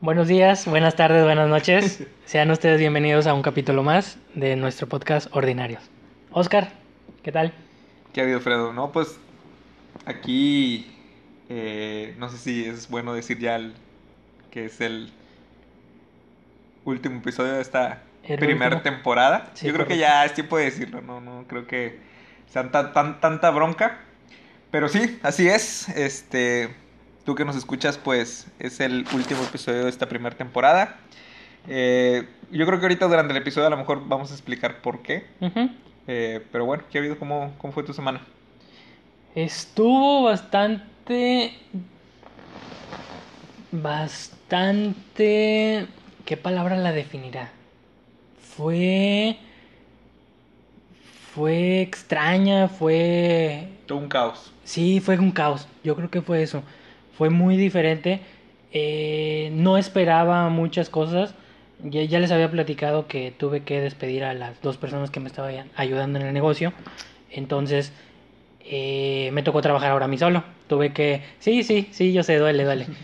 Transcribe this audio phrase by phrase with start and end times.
[0.00, 2.04] Buenos días, buenas tardes, buenas noches.
[2.26, 5.82] Sean ustedes bienvenidos a un capítulo más de nuestro podcast Ordinarios.
[6.30, 6.70] Oscar,
[7.22, 7.52] ¿qué tal?
[8.12, 8.72] ¿Qué ha habido, Fredo?
[8.72, 9.18] No, pues
[10.04, 10.86] aquí
[11.48, 13.74] eh, no sé si es bueno decir ya el-
[14.50, 15.10] que es el
[16.84, 18.82] último episodio de esta El primera último.
[18.82, 19.50] temporada.
[19.54, 21.98] Sí, Yo creo que ya es tiempo de decirlo, no, no creo que
[22.52, 23.98] sean tan, tan- tanta bronca.
[24.70, 25.88] Pero sí, así es.
[25.90, 26.74] Este,
[27.24, 30.96] tú que nos escuchas, pues es el último episodio de esta primera temporada.
[31.68, 35.02] Eh, yo creo que ahorita durante el episodio a lo mejor vamos a explicar por
[35.02, 35.26] qué.
[36.08, 37.18] Eh, pero bueno, ¿qué ha habido?
[37.18, 38.20] ¿Cómo, ¿Cómo fue tu semana?
[39.34, 41.52] Estuvo bastante...
[43.72, 45.86] Bastante...
[46.24, 47.50] ¿Qué palabra la definirá?
[48.56, 49.36] Fue...
[51.34, 53.68] Fue extraña, fue...
[53.86, 54.52] Todo un caos.
[54.64, 55.68] Sí, fue un caos.
[55.84, 56.62] Yo creo que fue eso.
[57.18, 58.20] Fue muy diferente.
[58.72, 61.34] Eh, no esperaba muchas cosas.
[61.82, 65.28] Ya, ya les había platicado que tuve que despedir a las dos personas que me
[65.28, 66.72] estaban ayudando en el negocio.
[67.30, 67.92] Entonces,
[68.60, 70.42] eh, me tocó trabajar ahora a mí solo.
[70.68, 71.22] Tuve que...
[71.38, 72.86] Sí, sí, sí, yo sé, duele, duele.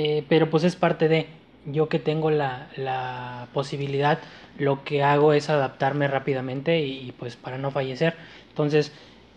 [0.00, 1.26] Eh, pero pues es parte de...
[1.66, 4.18] Yo que tengo la, la posibilidad,
[4.58, 8.14] lo que hago es adaptarme rápidamente y, pues para no fallecer.
[8.48, 8.92] Entonces,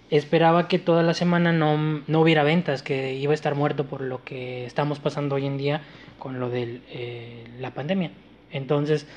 [0.10, 4.02] esperaba que toda la semana no, no hubiera ventas, que iba a estar muerto por
[4.02, 5.82] lo que estamos pasando hoy en día
[6.20, 6.82] con lo de
[7.60, 8.12] la pandemia.
[8.52, 9.08] Entonces,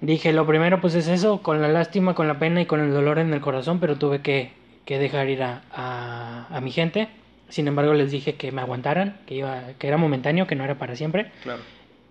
[0.00, 2.92] dije, lo primero pues es eso, con la lástima, con la pena y con el
[2.92, 4.52] dolor en el corazón, pero tuve que,
[4.84, 7.08] que dejar ir a, a, a mi gente.
[7.48, 10.76] Sin embargo, les dije que me aguantaran, que, iba, que era momentáneo, que no era
[10.76, 11.60] para siempre Claro.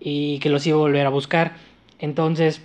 [0.06, 1.54] Y que los iba a volver a buscar.
[1.98, 2.60] Entonces,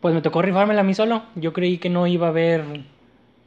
[0.00, 1.22] pues me tocó rifármela a mí solo.
[1.36, 2.64] Yo creí que no iba a haber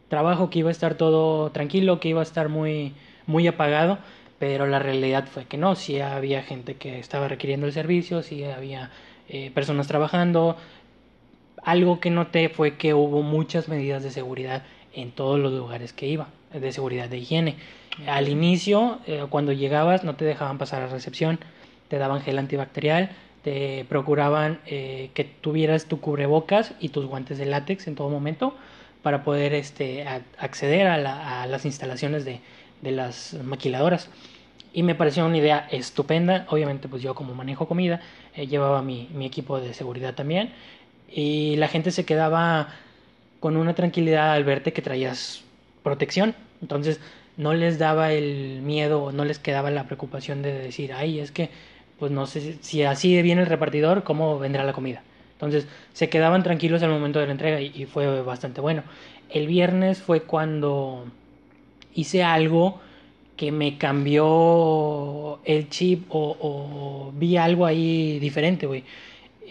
[0.07, 2.93] trabajo, que iba a estar todo tranquilo, que iba a estar muy,
[3.27, 3.99] muy apagado,
[4.39, 8.45] pero la realidad fue que no, sí había gente que estaba requiriendo el servicio, sí
[8.45, 8.91] había
[9.27, 10.55] eh, personas trabajando.
[11.61, 14.63] Algo que noté fue que hubo muchas medidas de seguridad
[14.93, 17.57] en todos los lugares que iba, de seguridad de higiene.
[18.07, 21.39] Al inicio, eh, cuando llegabas, no te dejaban pasar a recepción,
[21.89, 23.09] te daban gel antibacterial,
[23.43, 28.53] te procuraban eh, que tuvieras tu cubrebocas y tus guantes de látex en todo momento
[29.03, 30.05] para poder este,
[30.37, 32.41] acceder a, la- a las instalaciones de,
[32.83, 34.09] las maquiladoras.
[34.73, 36.45] Y me pareció una idea estupenda.
[36.49, 38.01] Obviamente, pues yo como manejo comida,
[38.35, 40.51] eh, llevaba mi, mi equipo de seguridad también.
[41.11, 42.69] Y la gente se quedaba
[43.39, 45.43] con una tranquilidad al verte que traías
[45.83, 46.35] protección.
[46.61, 46.99] Entonces
[47.37, 51.49] no les daba el miedo, no les quedaba la preocupación de decir, ay, es que,
[51.99, 55.03] pues no sé si- así viene el repartidor, ¿cómo vendrá la comida?
[55.33, 58.83] Entonces se quedaban tranquilos al momento de la entrega y, y fue bastante bueno.
[59.29, 61.05] El viernes fue cuando
[61.93, 62.79] hice algo
[63.37, 68.83] que me cambió el chip o, o vi algo ahí diferente, güey.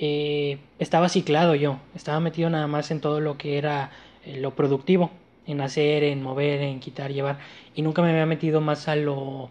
[0.01, 3.91] Eh, estaba ciclado yo, estaba metido nada más en todo lo que era
[4.25, 5.11] eh, lo productivo,
[5.47, 7.39] en hacer, en mover, en quitar, llevar,
[7.75, 9.51] y nunca me había metido más a lo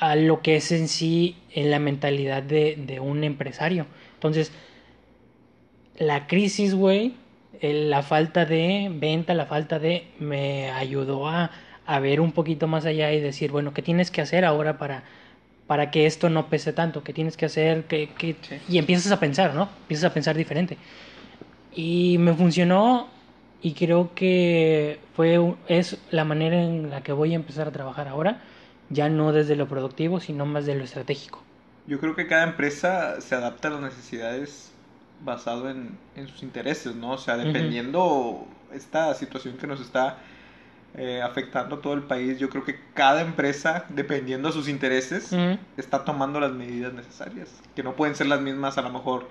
[0.00, 3.86] a lo que es en sí en la mentalidad de, de un empresario.
[4.14, 4.52] Entonces,
[5.96, 7.14] la crisis, güey,
[7.60, 11.50] el- la falta de venta, la falta de, me ayudó a,
[11.86, 15.04] a ver un poquito más allá y decir, bueno, ¿qué tienes que hacer ahora para,
[15.66, 17.04] para que esto no pese tanto?
[17.04, 17.84] ¿Qué tienes que hacer?
[17.84, 18.56] ¿Qué, qué-?" Sí.
[18.68, 19.68] Y empiezas a pensar, ¿no?
[19.82, 20.78] Empiezas a pensar diferente.
[21.74, 23.08] Y me funcionó
[23.62, 28.08] y creo que fue es la manera en la que voy a empezar a trabajar
[28.08, 28.42] ahora,
[28.90, 31.42] ya no desde lo productivo, sino más de lo estratégico.
[31.86, 34.70] Yo creo que cada empresa se adapta a las necesidades
[35.24, 37.12] basado en, en sus intereses, ¿no?
[37.12, 40.18] O sea, dependiendo esta situación que nos está
[40.96, 45.30] eh, afectando a todo el país, yo creo que cada empresa, dependiendo de sus intereses,
[45.76, 49.28] está tomando las medidas necesarias, que no pueden ser las mismas a lo mejor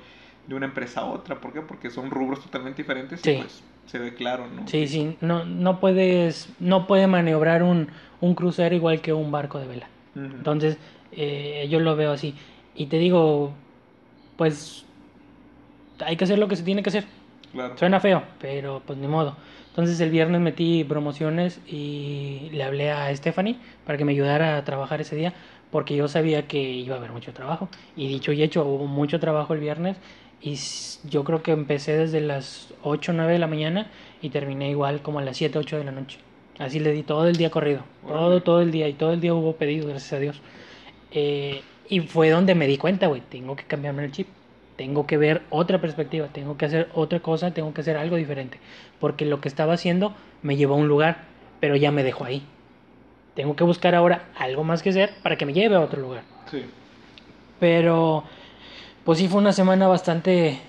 [0.47, 1.39] de una empresa a otra.
[1.39, 1.61] ¿Por qué?
[1.61, 3.31] Porque son rubros totalmente diferentes Sí.
[3.31, 4.67] y pues se ve claro, ¿no?
[4.67, 7.89] Sí, sí, no, no puedes, no puede maniobrar un,
[8.21, 9.87] un crucero igual que un barco de vela.
[10.15, 10.77] Entonces,
[11.11, 12.35] eh, yo lo veo así.
[12.75, 13.53] Y te digo,
[14.37, 14.85] pues
[15.99, 17.05] hay que hacer lo que se tiene que hacer.
[17.51, 17.77] Claro.
[17.77, 19.35] Suena feo, pero pues ni modo.
[19.69, 24.63] Entonces el viernes metí promociones y le hablé a Stephanie para que me ayudara a
[24.63, 25.33] trabajar ese día
[25.71, 27.67] porque yo sabía que iba a haber mucho trabajo.
[27.95, 29.97] Y dicho y hecho, hubo mucho trabajo el viernes
[30.43, 30.59] y
[31.09, 33.89] yo creo que empecé desde las 8 o 9 de la mañana
[34.21, 36.19] y terminé igual como a las 7 8 de la noche.
[36.59, 39.33] Así le di todo el día corrido, todo, todo el día y todo el día
[39.33, 40.41] hubo pedidos, gracias a Dios.
[41.11, 44.27] Eh, y fue donde me di cuenta, güey, tengo que cambiarme el chip.
[44.75, 48.59] tengo que ver otra perspectiva, tengo que hacer otra cosa, tengo que hacer algo diferente,
[48.99, 51.23] porque lo que estaba haciendo me llevó a un lugar,
[51.59, 52.43] pero ya me dejó ahí.
[53.33, 56.23] Tengo que buscar ahora algo más que hacer para que me lleve a otro lugar.
[56.51, 56.63] Sí.
[57.59, 58.25] Pero,
[59.03, 60.59] pues sí fue una semana bastante,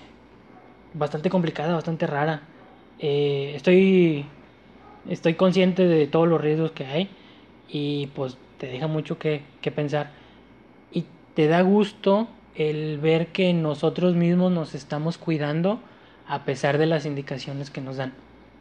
[0.93, 2.41] bastante complicada, bastante rara.
[2.99, 4.25] Eh, estoy,
[5.09, 7.09] estoy consciente de todos los riesgos que hay
[7.69, 10.11] y pues te deja mucho que, que pensar.
[10.91, 15.79] Y te da gusto el ver que nosotros mismos nos estamos cuidando
[16.27, 18.13] a pesar de las indicaciones que nos dan,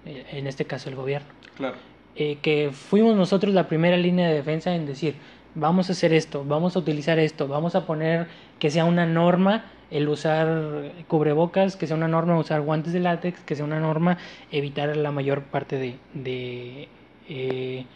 [0.04, 1.28] eh, en este caso el gobierno.
[1.56, 1.76] Claro.
[2.16, 5.14] Eh, que fuimos nosotros la primera línea de defensa en decir,
[5.54, 8.26] vamos a hacer esto, vamos a utilizar esto, vamos a poner
[8.58, 13.40] que sea una norma el usar cubrebocas, que sea una norma usar guantes de látex,
[13.40, 14.18] que sea una norma
[14.50, 16.88] evitar la mayor parte de, de,
[17.28, 17.86] eh,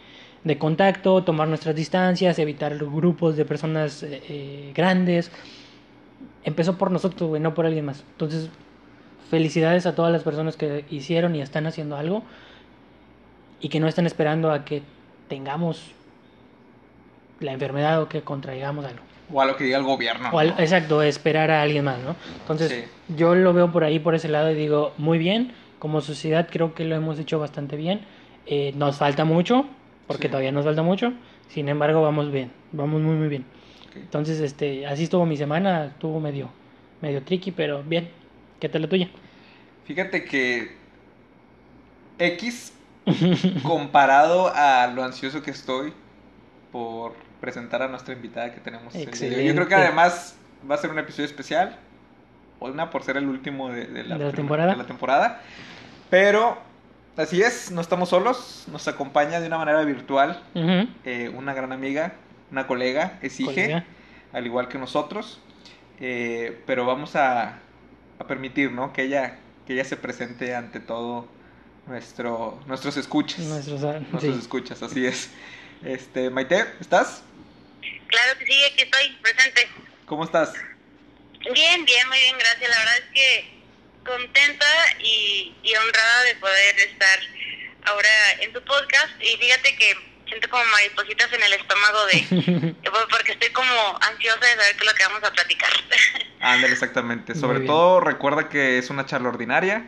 [0.57, 5.31] contacto, tomar nuestras distancias, evitar grupos de personas eh, eh, grandes.
[6.43, 8.05] Empezó por nosotros, güey, no por alguien más.
[8.11, 8.49] Entonces,
[9.29, 12.23] felicidades a todas las personas que hicieron y están haciendo algo
[13.59, 14.83] y que no están esperando a que
[15.27, 15.91] tengamos
[17.39, 19.01] la enfermedad o que contraigamos algo.
[19.31, 20.29] O a lo que diga el gobierno.
[20.31, 20.59] O al- ¿no?
[20.59, 22.15] exacto, esperar a alguien más, ¿no?
[22.39, 23.13] Entonces, Sí.
[23.15, 25.53] yo lo veo por ahí, por ese lado, y digo, muy bien.
[25.77, 28.01] Como sociedad creo que lo hemos hecho bastante bien.
[28.45, 29.65] Eh, nos falta mucho,
[30.07, 30.29] porque Sí.
[30.29, 31.13] todavía nos falta mucho.
[31.47, 33.45] Sin embargo, vamos bien, vamos muy, muy bien.
[33.95, 36.49] Entonces, este, así estuvo mi semana, estuvo medio,
[37.01, 38.09] medio tricky, pero bien.
[38.59, 39.09] ¿Qué tal la tuya?
[39.85, 40.75] Fíjate que
[42.19, 42.73] X
[43.63, 45.93] comparado a lo ansioso que estoy
[46.71, 48.93] por presentar a nuestra invitada que tenemos.
[48.93, 50.35] Yo creo que además
[50.69, 51.77] va a ser un episodio especial.
[52.59, 54.71] Una por ser el último de, de la, ¿De la primer- temporada?
[54.71, 55.41] de la temporada.
[56.09, 56.57] Pero
[57.15, 58.65] así es, no estamos solos.
[58.71, 60.41] Nos acompaña de una manera virtual
[61.05, 62.13] eh, una gran amiga,
[62.51, 63.85] una colega, exige, colega.
[64.33, 65.39] al igual que nosotros.
[66.01, 67.59] Eh, pero vamos a,
[68.19, 68.91] a permitir ¿no?
[68.91, 71.27] que, ella, que ella se presente ante todo
[71.87, 73.39] nuestro, nuestros escuchas.
[73.45, 74.39] Nuestros, ah, Nuestros sí.
[74.41, 75.31] escuchas, así es.
[75.83, 77.23] Este, Maite, ¿estás?
[78.21, 79.69] Claro que sí, aquí estoy presente.
[80.05, 80.53] ¿Cómo estás?
[81.53, 82.69] Bien, bien, muy bien, gracias.
[82.69, 83.59] La verdad es que
[84.05, 84.65] contenta
[84.99, 87.19] y, y honrada de poder estar
[87.85, 88.09] ahora
[88.41, 89.09] en tu podcast.
[89.21, 89.93] Y fíjate que
[90.27, 92.75] siento como maripositas en el estómago de...
[93.09, 95.69] porque estoy como ansiosa de saber qué es lo que vamos a platicar.
[96.41, 97.35] Ándale, exactamente.
[97.35, 99.85] Sobre todo, recuerda que es una charla ordinaria.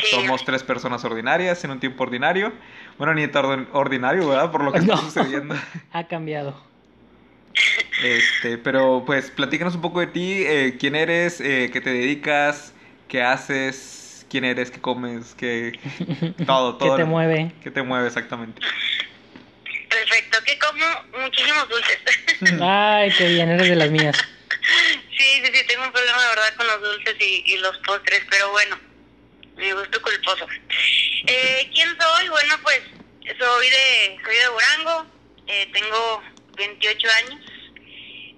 [0.00, 0.06] Sí.
[0.10, 2.52] Somos tres personas ordinarias en un tiempo ordinario.
[2.98, 4.50] Bueno, ni tan ord- ordinario, ¿verdad?
[4.50, 4.94] Por lo que No.
[4.94, 5.54] está sucediendo.
[5.92, 6.71] ha cambiado.
[8.02, 12.74] Este, pero pues platícanos un poco de ti, eh, quién eres, eh, qué te dedicas,
[13.08, 15.78] qué haces, quién eres, qué comes, qué
[16.46, 16.96] todo, ¿Qué todo.
[16.96, 17.52] te mueve?
[17.62, 18.60] ¿Qué te mueve exactamente?
[19.88, 21.98] Perfecto, que como muchísimos dulces.
[22.62, 24.16] Ay, qué bien, eres de las mías.
[25.16, 28.22] Sí, sí, sí, tengo un problema de verdad con los dulces y, y los postres,
[28.30, 28.76] pero bueno,
[29.56, 30.46] mi gusto culposo.
[31.26, 32.28] Eh, ¿Quién soy?
[32.28, 32.80] Bueno, pues
[33.38, 35.06] soy de, soy de Durango,
[35.46, 36.22] eh, tengo
[36.56, 37.40] 28 años,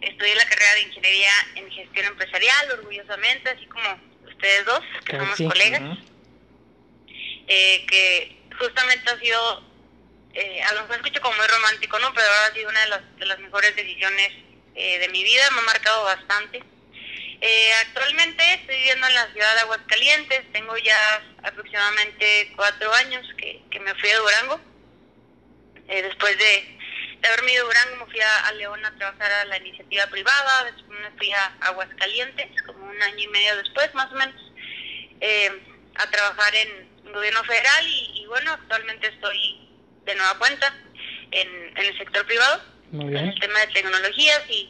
[0.01, 5.37] estudié la carrera de Ingeniería en Gestión Empresarial, orgullosamente, así como ustedes dos, que somos
[5.37, 5.99] colegas,
[7.47, 9.63] eh, que justamente ha sido,
[10.35, 12.13] eh, a lo mejor escucho como muy romántico, ¿no?
[12.15, 14.33] Pero ahora ha sido una de las, de las mejores decisiones
[14.75, 16.63] eh, de mi vida, me ha marcado bastante.
[17.41, 23.61] Eh, actualmente estoy viviendo en la ciudad de Aguascalientes, tengo ya aproximadamente cuatro años que,
[23.71, 24.61] que me fui a Durango.
[25.89, 26.79] Eh, después de,
[27.25, 30.07] de haberme ido a Durango me fui a, a León a trabajar a la iniciativa
[30.09, 34.53] privada, después me fui a Aguascalientes, como un año y medio después más o menos,
[35.21, 35.51] eh,
[35.97, 39.69] a trabajar en gobierno federal y, y bueno, actualmente estoy
[40.05, 40.75] de nueva cuenta
[41.31, 44.69] en, en el sector privado Muy en el tema de tecnologías y,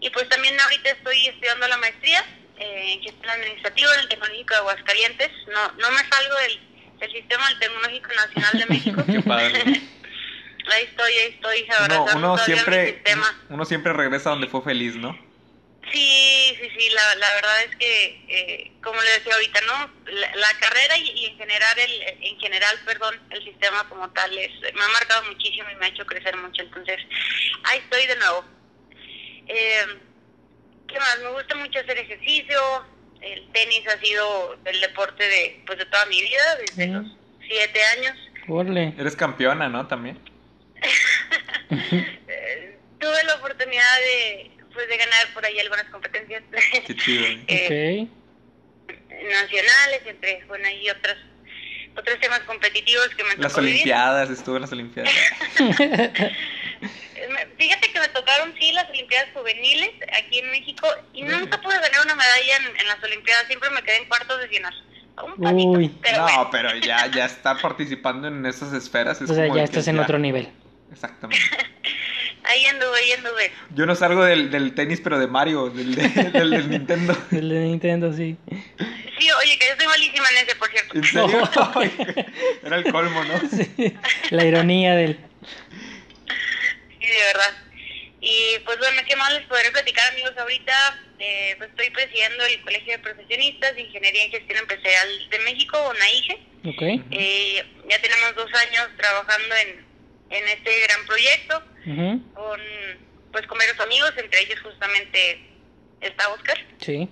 [0.00, 2.24] y pues también ahorita estoy estudiando la maestría
[2.58, 5.30] eh, en gestión administrativa en el Tecnológico de Aguascalientes.
[5.52, 9.04] No, no me salgo del, del sistema del Tecnológico Nacional de México.
[9.06, 9.80] Qué padre.
[10.72, 13.44] Ahí estoy, ahí estoy Uno, abrazando uno mi siempre, sistema.
[13.50, 15.18] uno siempre regresa donde fue feliz, ¿no?
[15.92, 19.90] Sí, sí, sí, la, la verdad es que, eh, como le decía ahorita, ¿no?
[20.12, 24.36] La, la carrera y, y en general, el, en general, perdón, el sistema como tal
[24.38, 26.98] es, me ha marcado muchísimo y me ha hecho crecer mucho, entonces,
[27.64, 28.44] ahí estoy de nuevo.
[29.46, 29.84] Eh,
[30.88, 31.18] ¿Qué más?
[31.20, 32.58] Me gusta mucho hacer ejercicio,
[33.20, 37.06] el tenis ha sido el deporte de, pues, de toda mi vida, desde los
[37.46, 38.16] siete años.
[38.48, 38.94] Orle.
[38.98, 39.86] Eres campeona, ¿no?
[39.86, 40.18] También.
[43.00, 46.42] Tuve la oportunidad de, pues, de ganar por ahí algunas competencias.
[46.86, 47.24] Qué chido.
[47.48, 48.08] ¿eh?
[49.14, 51.16] Eh, nacionales, entre, bueno, y otros,
[51.96, 53.76] otros temas competitivos que me Las tocó vivir.
[53.76, 55.12] Olimpiadas, estuve en las Olimpiadas.
[57.56, 62.04] Fíjate que me tocaron sí las Olimpiadas juveniles aquí en México y nunca pude ganar
[62.04, 64.74] una medalla en, las Olimpiadas, siempre me quedé en cuartos de final.
[65.38, 65.94] Uy.
[66.16, 69.22] no, pero ya, ya está participando en esas esferas.
[69.22, 70.50] o sea, ya estás en otro nivel.
[70.94, 71.44] Exactamente.
[72.44, 73.52] ahí anduve, ahí anduve.
[73.74, 77.16] Yo no salgo del, del tenis, pero de Mario, del, del, Nintendo.
[77.30, 78.36] del de Nintendo, sí.
[79.18, 80.94] Sí, oye, que yo estoy malísima en ese, por cierto.
[80.94, 81.50] ¿En serio?
[82.64, 83.40] Era el colmo, ¿no?
[83.48, 83.96] Sí,
[84.30, 85.18] la ironía del...
[87.00, 87.54] Sí, de verdad.
[88.20, 90.32] Y pues bueno, ¿qué más les podré platicar, amigos?
[90.38, 90.72] Ahorita
[91.18, 95.78] eh, pues, estoy presidiendo el Colegio de Profesionistas de Ingeniería en Gestión Empresarial de México,
[95.78, 96.38] ONAIGE.
[96.64, 97.04] Okay.
[97.10, 99.84] Eh, ya tenemos dos años trabajando en,
[100.34, 101.62] en este gran proyecto
[102.34, 102.60] con,
[103.32, 105.40] pues, con varios amigos, entre ellos justamente
[106.00, 106.58] está Oscar.
[106.80, 107.08] Sí.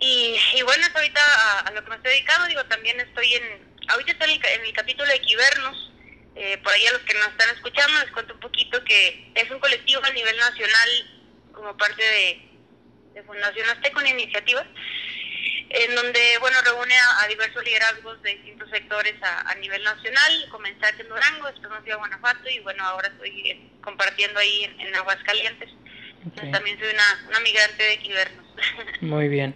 [0.00, 1.20] y, y, bueno, es ahorita
[1.60, 5.08] a, lo que me estoy dedicando, digo, también estoy en, ahorita estoy en el, capítulo
[5.08, 5.92] de Quibernos,
[6.34, 9.50] eh, por ahí a los que nos están escuchando les cuento un poquito que es
[9.50, 10.88] un colectivo a nivel nacional
[11.52, 12.42] como parte de,
[13.14, 14.66] de Fundación Azteca, una iniciativa
[15.72, 20.46] en donde, bueno, reúne a, diversos liderazgos de distintos sectores a, nivel nacional.
[20.50, 24.38] Comencé aquí en Durango, después me fui a Guanajuato y, bueno, ahora estoy eh, compartiendo
[24.38, 25.70] ahí en, Aguascalientes.
[26.52, 28.46] También soy una, una migrante de Quibernos.
[29.00, 29.54] Muy bien.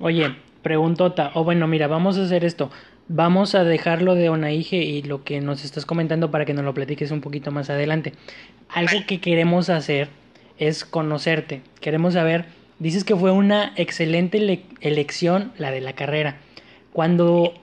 [0.00, 2.72] Oye, preguntota, o bueno, mira, vamos a hacer esto.
[3.06, 6.74] Vamos a dejarlo de Onaige y lo que nos estás comentando para que nos lo
[6.74, 8.14] platiques un poquito más adelante.
[8.68, 10.08] Algo que queremos hacer
[10.58, 11.62] es conocerte.
[11.80, 12.46] Queremos saber
[12.82, 16.38] Dices que fue una excelente elección la de la carrera.
[16.92, 17.54] Cuando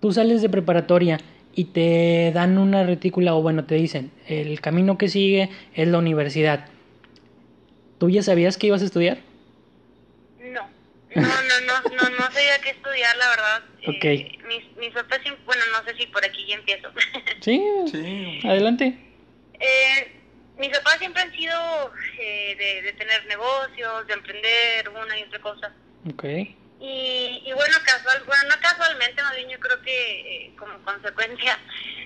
[0.00, 1.18] tú sales de preparatoria
[1.52, 5.98] y te dan una retícula o bueno, te dicen, el camino que sigue es la
[5.98, 6.66] universidad.
[7.98, 9.18] ¿Tú ya sabías que ibas a estudiar?
[10.40, 10.60] No,
[11.16, 13.62] no, no, no, no, no sabía qué estudiar, la verdad.
[13.88, 14.04] Ok.
[14.04, 16.88] Eh, mis, mis papás, bueno, no sé si por aquí ya empiezo.
[17.40, 18.38] sí, sí.
[18.44, 18.96] adelante.
[19.58, 20.21] Eh,
[20.58, 25.72] mis papás siempre han sido eh, de, tener negocios, de emprender una y otra cosa.
[26.12, 26.56] Okay.
[26.80, 31.58] Y, y bueno, casual, bueno, no casualmente, más bien yo creo que eh, como consecuencia,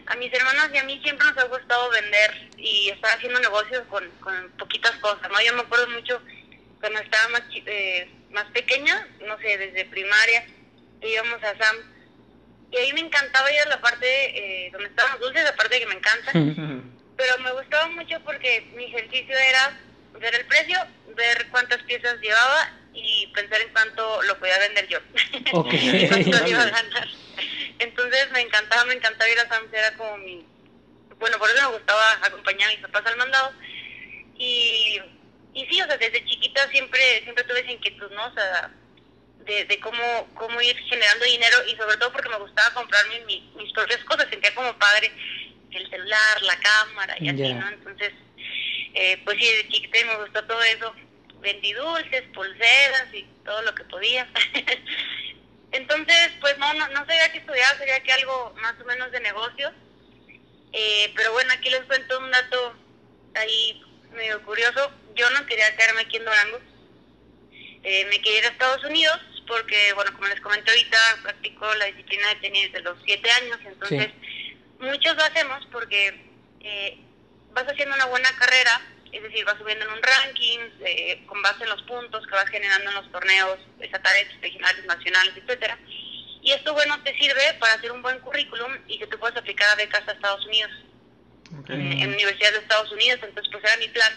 [0.07, 3.83] a mis hermanos y a mí siempre nos ha gustado vender y estar haciendo negocios
[3.89, 5.41] con, con poquitas cosas, ¿no?
[5.41, 6.21] Yo me acuerdo mucho
[6.81, 10.47] cuando estaba más, eh, más pequeña, no sé, desde primaria,
[11.01, 11.77] íbamos a Sam
[12.71, 15.81] y ahí me encantaba ir a la parte eh, donde estaban los dulces, aparte de
[15.81, 16.33] que me encanta.
[17.17, 19.79] pero me gustaba mucho porque mi ejercicio era
[20.21, 20.79] ver el precio,
[21.15, 24.99] ver cuántas piezas llevaba y pensar en cuánto lo podía vender yo.
[25.53, 26.09] Okay.
[26.31, 27.09] cuánto iba a ganar.
[27.79, 30.47] Entonces me encantaba, me encantaba ir a Sam's, era como mi...
[31.19, 33.53] Bueno, por eso me gustaba acompañar a mis papás al mandado.
[34.37, 35.01] Y,
[35.55, 38.27] y sí, o sea, desde chiquita siempre siempre tuve esa inquietud, ¿no?
[38.27, 38.71] O sea,
[39.47, 43.73] de, de cómo, cómo ir generando dinero y sobre todo porque me gustaba comprarme mis
[43.73, 45.11] propias cosas, sentía como padre
[45.77, 47.69] el celular, la cámara y así, ¿no?
[47.69, 48.13] Entonces,
[48.95, 50.95] eh, pues sí, de chiquita me gustó todo eso.
[51.41, 54.29] Vendí dulces, pulseras y todo lo que podía.
[55.73, 59.21] Entonces, pues no, no, no sabía qué estudiar, sería que algo más o menos de
[59.21, 59.73] negocios.
[60.73, 62.75] Eh, pero bueno, aquí les cuento un dato
[63.35, 64.91] ahí medio curioso.
[65.15, 66.61] Yo no quería quedarme aquí en Durango.
[67.83, 71.87] Eh, me quería ir a Estados Unidos porque, bueno, como les comenté ahorita, practico la
[71.87, 73.59] disciplina de tenis desde los siete años.
[73.65, 74.11] Entonces,
[74.81, 76.27] muchos lo hacemos porque
[76.61, 76.99] eh,
[77.53, 78.81] vas haciendo una buena carrera,
[79.13, 82.49] es decir, vas subiendo en un ranking eh, con base en los puntos que vas
[82.49, 85.79] generando en los torneos estatales, regionales, nacionales, etcétera.
[86.43, 89.69] Y esto, bueno, te sirve para hacer un buen currículum y que tú puedas aplicar
[89.71, 90.71] a becas a Estados Unidos,
[91.69, 93.21] en, universidades de Estados Unidos.
[93.23, 94.13] Entonces, pues era mi plan,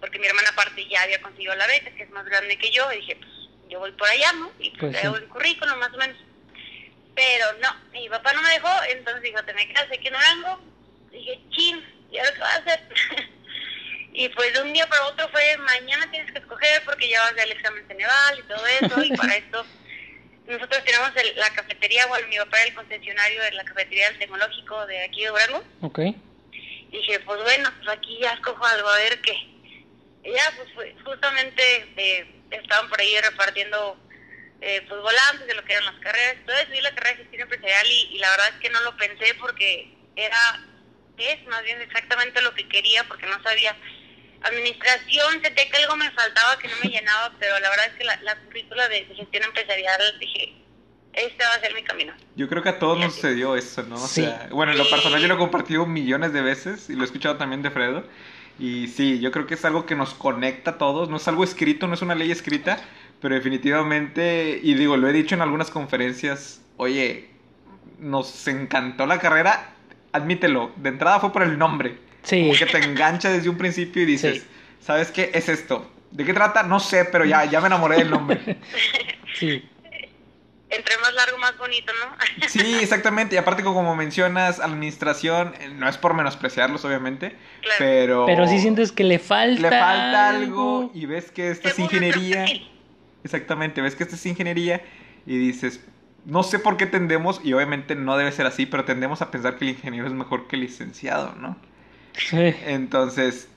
[0.00, 2.92] porque mi hermana aparte ya había conseguido la beca, que es más grande que yo,
[2.92, 3.30] y dije, pues
[3.70, 4.52] yo voy por allá, ¿no?
[4.58, 6.16] Y pues, pues buen currículum, más o menos.
[7.14, 10.60] Pero no, mi papá no me dejó, entonces dijo, te me quedas aquí en Durango.
[11.10, 12.80] Dije, chin, ¿y ahora qué vas a hacer?
[14.14, 17.30] y pues de un día para otro fue, mañana tienes que escoger porque ya vas
[17.30, 19.66] a hacer el examen Ceneval y todo eso, y para esto
[20.46, 24.86] nosotros tenemos la cafetería, bueno, mi papá era el concesionario de la cafetería del tecnológico
[24.86, 25.64] de aquí de Durango.
[25.82, 25.98] Ok.
[26.90, 29.32] dije, pues bueno, pues aquí ya escojo algo, a ver qué.
[30.24, 31.62] Y ya, pues justamente
[31.96, 33.96] eh, estaban por ahí repartiendo
[34.64, 36.36] eh, pues volantes de lo que eran las carreras.
[36.38, 39.34] Entonces vi la carrera de gestión empresarial y, la verdad es que no lo pensé
[39.40, 40.64] porque era,
[41.18, 43.76] es más bien exactamente lo que quería porque no sabía.
[44.44, 48.04] Administración, sentía que algo me faltaba que no me llenaba, pero la verdad es que
[48.04, 50.54] la, la currícula de, gestión empresarial dije,
[51.12, 52.12] este va a ser mi camino.
[52.36, 53.96] Yo creo que a todos nos sucedió eso, ¿no?
[53.96, 57.02] O sea, bueno, en lo personal yo lo he compartido millones de veces y lo
[57.02, 58.04] he escuchado también de Fredo.
[58.58, 61.42] Y sí, yo creo que es algo que nos conecta a todos, no es algo
[61.42, 62.78] escrito, no es una ley escrita,
[63.22, 67.30] pero definitivamente, y digo, lo he dicho en algunas conferencias, oye,
[67.98, 69.70] nos encantó la carrera,
[70.12, 71.98] admítelo, de entrada fue por el nombre.
[72.24, 72.42] Sí.
[72.42, 74.48] Como que te engancha desde un principio y dices, Sí.
[74.80, 75.30] ¿sabes qué?
[75.34, 75.90] Es esto.
[76.10, 76.62] ¿De qué trata?
[76.64, 78.40] No sé, pero ya, ya me enamoré del nombre.
[79.38, 79.66] Sí.
[80.68, 82.48] Entre más largo, más bonito, ¿no?
[82.48, 83.34] Sí, exactamente.
[83.34, 87.76] Y aparte, como mencionas, administración, eh, no es por menospreciarlos, obviamente, Claro.
[87.78, 88.26] pero...
[88.26, 89.60] Pero sí sientes que le falta.
[89.62, 92.44] Le falta algo y ves que esta es ingeniería.
[92.44, 92.68] perfil.
[93.24, 94.82] Exactamente, ves que esta es ingeniería
[95.26, 95.80] y dices,
[96.24, 99.56] no sé por qué tendemos, y obviamente no debe ser así, pero tendemos a pensar
[99.56, 101.56] que el ingeniero es mejor que el licenciado, ¿no?
[102.14, 102.54] Sí.
[102.66, 103.48] Entonces,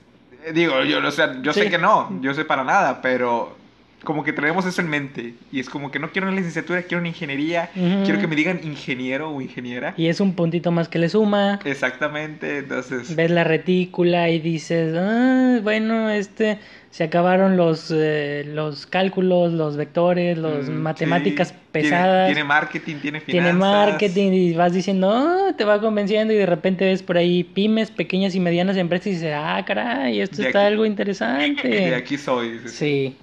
[0.44, 1.60] eh, digo, yo, o sea, yo Sí.
[1.60, 3.56] sé que no, yo sé para nada, pero
[4.04, 5.34] como que tenemos eso en mente.
[5.50, 8.60] Y es como que no quiero una licenciatura, quiero una ingeniería, quiero que me digan
[8.62, 9.94] ingeniero o ingeniera.
[9.96, 11.58] Y es un puntito más que le suma.
[11.64, 13.16] Exactamente, entonces...
[13.16, 16.58] Ves la retícula y dices, ah, bueno, este,
[16.96, 22.26] se acabaron los, eh, los cálculos, los vectores, las mm, matemáticas sí, pesadas.
[22.28, 23.52] Tiene, marketing, tiene finanzas.
[23.52, 27.44] Tiene marketing y vas diciendo, ah, te va convenciendo y de repente ves por ahí
[27.44, 31.68] pymes, pequeñas y medianas empresas y dices, ah, caray, esto De está aquí- algo interesante.
[31.68, 32.72] De aquí soy, dices.
[32.72, 33.14] Sí,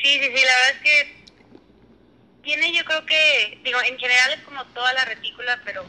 [0.00, 1.08] Sí, sí, sí, la verdad es que
[2.42, 5.82] tiene, yo creo que, digo, en general es como toda la retícula, pero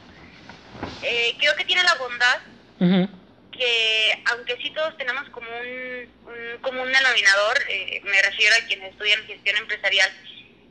[1.04, 2.38] eh, creo que tiene la bondad
[2.80, 3.25] Ujú.
[3.58, 8.92] Que, aunque sí todos tenemos como un, un común denominador, eh, me refiero a quienes
[8.92, 10.12] estudian gestión empresarial,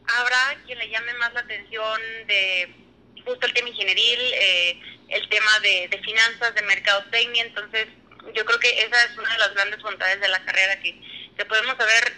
[0.07, 2.75] habrá quien le llame más la atención de
[3.25, 7.89] justo el tema ingenieril, eh, el tema de, de finanzas, de mercadotecnia, entonces
[8.35, 11.01] yo creo que esa es una de las grandes bondades de la carrera, que,
[11.37, 12.13] que podemos saber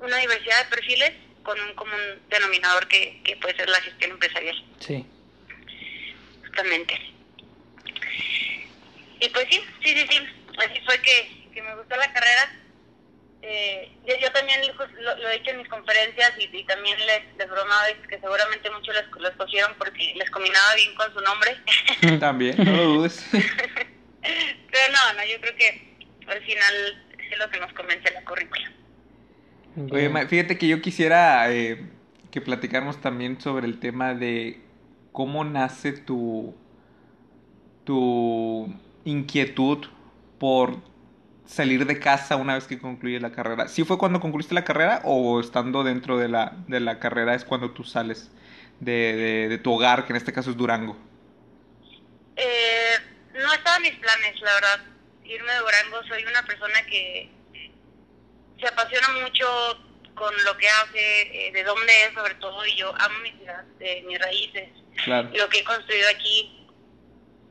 [0.00, 4.64] una diversidad de perfiles con un común denominador que, que puede ser la gestión empresarial,
[4.80, 5.04] sí.
[6.44, 7.17] justamente.
[9.20, 10.18] Y pues sí, sí, sí, sí,
[10.58, 12.52] así fue que, que me gustó la carrera.
[13.42, 17.36] Eh, yo, yo también lo, lo he dicho en mis conferencias y, y también les,
[17.36, 21.20] les bromaba y que seguramente muchos les, les cogieron porque les combinaba bien con su
[21.20, 21.56] nombre.
[22.20, 23.24] También, no lo dudes.
[23.32, 25.96] Pero no, no, yo creo que
[26.26, 28.72] al final es lo que nos convence la currícula.
[29.90, 31.88] Oye, fíjate que yo quisiera eh,
[32.30, 34.60] que platicáramos también sobre el tema de
[35.12, 36.56] cómo nace tu,
[37.84, 38.74] tu
[39.08, 39.86] inquietud
[40.38, 40.76] por
[41.46, 43.68] salir de casa una vez que concluye la carrera.
[43.68, 47.44] ¿Sí fue cuando concluiste la carrera o estando dentro de la, de la carrera es
[47.44, 48.30] cuando tú sales
[48.80, 50.96] de, de- de tu hogar, que en este caso es Durango?
[52.36, 52.94] Eh,
[53.34, 54.80] no estaba en mis planes, la verdad,
[55.24, 56.02] irme de Durango.
[56.06, 57.30] Soy una persona que
[58.60, 59.46] se apasiona mucho
[60.14, 63.64] con lo que hace, eh, de dónde es sobre todo, y yo amo mi ciudad,
[63.80, 64.68] eh, mis raíces,
[65.04, 65.30] Claro.
[65.32, 66.57] lo que he construido aquí,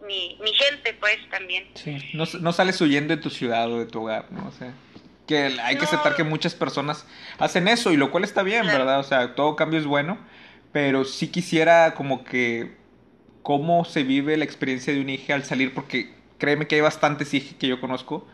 [0.06, 1.66] mi, mi gente pues también.
[1.76, 1.98] Sí.
[2.14, 4.48] No, no sales huyendo de tu ciudad o de tu hogar, ¿no?
[4.48, 4.74] O sea,
[5.28, 5.88] que hay que No.
[5.88, 7.06] aceptar que muchas personas
[7.38, 8.80] hacen eso y lo cual está bien, Claro.
[8.80, 9.00] ¿verdad?
[9.00, 10.18] O sea, todo cambio es bueno,
[10.72, 12.76] pero sí quisiera como que
[13.44, 17.34] cómo se vive la experiencia de un hijo al salir, porque créeme que hay bastantes
[17.34, 18.28] hijos que yo conozco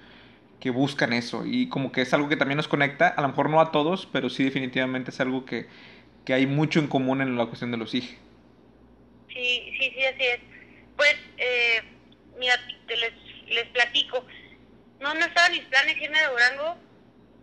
[0.60, 3.50] que buscan eso y como que es algo que también nos conecta, a lo mejor
[3.50, 5.68] no a todos, pero sí definitivamente es algo que,
[6.26, 8.16] que hay mucho en común en la cuestión de los hijos.
[9.28, 10.40] Sí, sí, sí, así es.
[10.96, 11.82] Pues, eh,
[12.38, 13.14] mira, te les,
[13.48, 14.26] les platico.
[15.00, 16.78] No, no estaba en mis planes irme de Durango,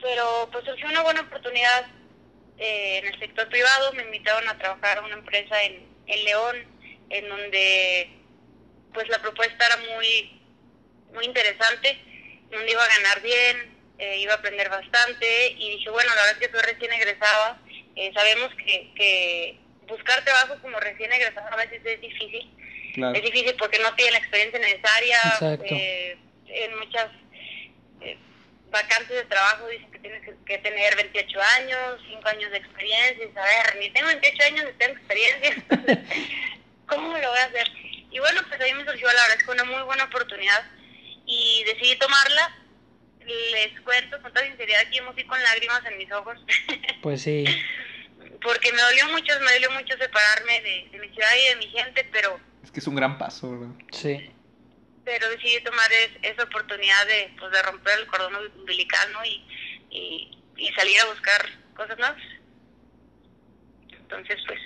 [0.00, 1.86] pero pues surgió una buena oportunidad
[2.58, 3.92] eh, en el sector privado.
[3.92, 6.56] Me invitaron a trabajar a una empresa en, en León,
[7.10, 8.10] en donde
[8.92, 10.40] pues la propuesta era muy,
[11.14, 11.98] muy interesante,
[12.50, 16.42] donde iba a ganar bien, eh, iba a aprender bastante y dije, bueno, la verdad
[16.42, 17.60] es que soy recién egresada,
[17.96, 22.50] eh, sabemos que, que buscar trabajo como recién egresada a veces es difícil,
[22.94, 23.14] Claro.
[23.14, 25.18] es difícil porque no tiene la experiencia necesaria.
[25.64, 27.08] Eh, en muchas
[28.00, 28.16] eh,
[28.70, 33.24] vacantes de trabajo dicen que tienes que, que tener 28 años, 5 años de experiencia.
[33.24, 35.64] Y, a ver, ni tengo 28 años ni tengo experiencia.
[36.86, 37.68] ¿Cómo lo voy a hacer?
[38.10, 40.64] Y bueno, pues ahí me surgió la verdad es que una muy buena oportunidad
[41.26, 42.56] y decidí tomarla.
[43.24, 46.38] Les cuento con toda sinceridad que me fui con lágrimas en mis ojos.
[47.02, 47.44] Pues sí.
[48.42, 51.66] porque me dolió mucho, me dolió mucho separarme de, de mi ciudad y de mi
[51.68, 53.74] gente, pero Es que es un gran paso, ¿verdad?
[53.92, 54.30] Sí.
[55.04, 59.24] pero decidí tomar es- esa oportunidad de, pues, de romper el cordón umbilical, ¿no?
[59.24, 59.44] Y,
[59.90, 61.40] y, y salir a buscar
[61.74, 62.20] cosas nuevas.
[63.92, 64.60] Entonces, pues,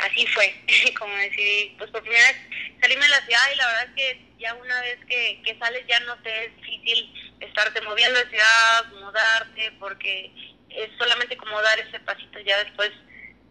[0.00, 0.54] así fue,
[0.98, 2.36] como decidí, pues por primera vez
[2.80, 5.84] salirme de la ciudad y la verdad es que ya una vez que, que sales
[5.88, 10.32] ya no te es difícil estarte moviendo de ciudad, mudarte, porque
[10.70, 12.90] es solamente como dar ese pasito, ya después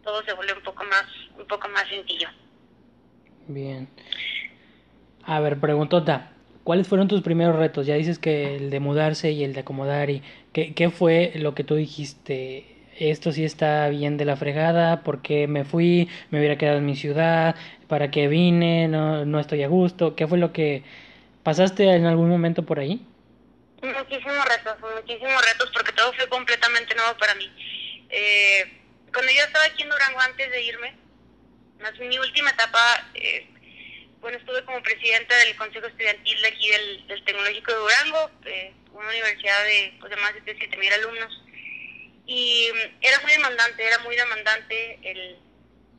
[0.02, 1.04] todo se vuelve un poco más,
[1.36, 2.28] un poco más sencillo.
[3.48, 3.88] Bien.
[5.24, 6.32] A ver, preguntota.
[6.64, 7.86] ¿Cuáles fueron tus primeros retos?
[7.86, 11.54] Ya dices que el de mudarse y el de acomodar y ¿qué, qué fue lo
[11.54, 12.76] que tú dijiste?
[12.98, 16.08] Esto sí está bien de la fregada, ¿por qué me fui?
[16.30, 17.56] Me hubiera quedado en mi ciudad,
[17.86, 18.86] ¿para qué vine?
[18.88, 20.14] No, no estoy a gusto.
[20.14, 20.82] ¿Qué fue lo que
[21.48, 23.02] ¿Pasaste en algún momento por ahí?
[23.80, 27.50] Muchísimos retos, muchísimos retos, porque todo fue completamente nuevo para mí.
[28.10, 28.70] Eh,
[29.10, 30.94] cuando yo estaba aquí en Durango antes de irme,
[31.80, 32.78] en mi última etapa,
[33.14, 33.46] eh,
[34.20, 39.08] bueno, estuve como presidenta del Consejo Estudiantil de aquí del, Tecnológico de Durango, eh, una
[39.08, 41.44] universidad de, pues, de más de 7.000 alumnos.
[42.26, 45.38] Y mm, era muy demandante, era muy demandante el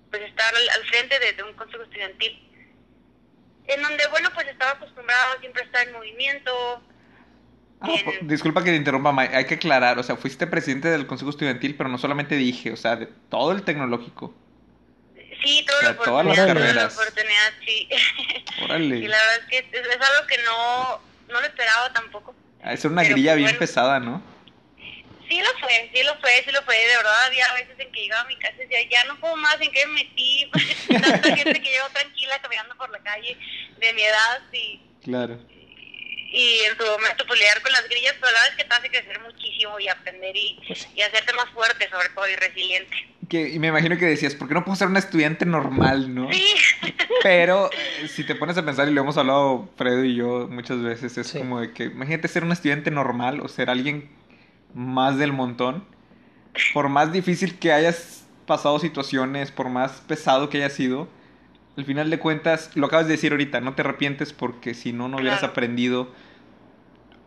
[0.09, 2.45] pues estar al, frente de, un consejo estudiantil.
[3.67, 6.83] En donde, bueno, pues estaba acostumbrado siempre a estar en movimiento.
[7.79, 7.89] Ah,
[8.21, 11.89] disculpa que te interrumpa, hay que aclarar, o sea, fuiste presidente del consejo estudiantil, pero
[11.89, 14.33] no solamente dije, o sea, de todo el tecnológico.
[15.43, 16.93] Sí, todas las carreras.
[16.93, 17.89] oportunidad, sí.
[18.63, 18.97] Órale.
[18.97, 22.35] y la verdad es que es, algo que no, no lo esperaba tampoco.
[22.63, 24.21] Es una grilla bien pesada, ¿no?
[25.29, 26.75] Sí lo fue, sí lo fue, sí lo fue.
[26.75, 29.35] De verdad había veces en que llegaba a mi casa y decía, ya no puedo
[29.37, 30.51] más, ¿en qué me metí?
[30.87, 33.37] Tanta gente que llevo tranquila caminando por la calle
[33.77, 34.81] de mi edad y...
[35.03, 35.39] Claro.
[36.31, 38.75] Y en su momento pues lidiar con las grillas, pero la verdad es que te
[38.75, 43.09] hace crecer muchísimo y aprender y, pues y hacerte más fuerte sobre todo y resiliente
[43.31, 46.31] y me imagino que decías, ¿por qué no puedo ser un estudiante normal, no?
[46.31, 46.43] Sí.
[47.23, 50.81] Pero eh, si te pones a pensar, y lo hemos hablado Fredo y yo muchas
[50.81, 54.09] veces, es como de que, imagínate ser un estudiante normal o ser alguien
[54.73, 55.83] más del montón.
[56.73, 61.07] Por más difícil que hayas pasado situaciones, por más pesado que haya sido,
[61.77, 65.07] al final de cuentas, lo acabas de decir ahorita, no te arrepientes porque si no,
[65.07, 66.11] no hubieras aprendido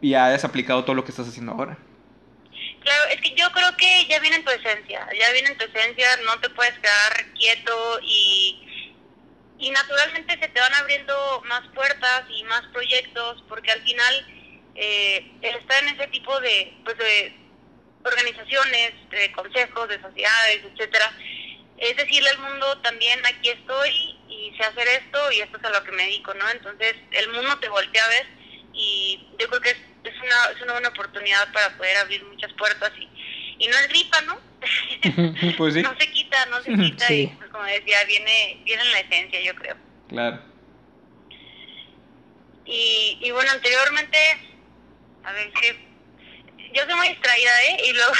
[0.01, 1.79] y hayas aplicado todo lo que estás haciendo ahora.
[2.83, 5.65] Claro, es que yo creo que ya viene en tu esencia, ya viene en tu
[5.65, 8.89] esencia, no te puedes quedar quieto y,
[9.59, 14.27] y naturalmente se te van abriendo más puertas y más proyectos porque al final
[14.75, 17.37] eh, el estar en ese tipo de, pues de
[18.05, 21.13] organizaciones, de consejos, de sociedades, etcétera,
[21.77, 23.91] es decirle al mundo también aquí estoy
[24.29, 26.51] y sé hacer esto y esto es a lo que me dedico, ¿no?
[26.51, 28.27] Entonces el mundo te voltea a ver
[28.73, 32.53] y yo creo que es es una, es una buena oportunidad para poder abrir muchas
[32.55, 33.09] puertas y,
[33.65, 34.39] y no es gripa, ¿no?
[35.57, 35.83] pues sí.
[35.83, 39.41] no se quita, no se quita y pues como decía, viene, viene en la esencia,
[39.41, 39.77] yo creo.
[40.09, 40.41] Claro.
[42.65, 44.19] Y, y bueno, anteriormente,
[45.25, 45.93] a ver, que
[46.75, 47.77] yo soy muy distraída, ¿eh?
[47.89, 48.13] Y luego,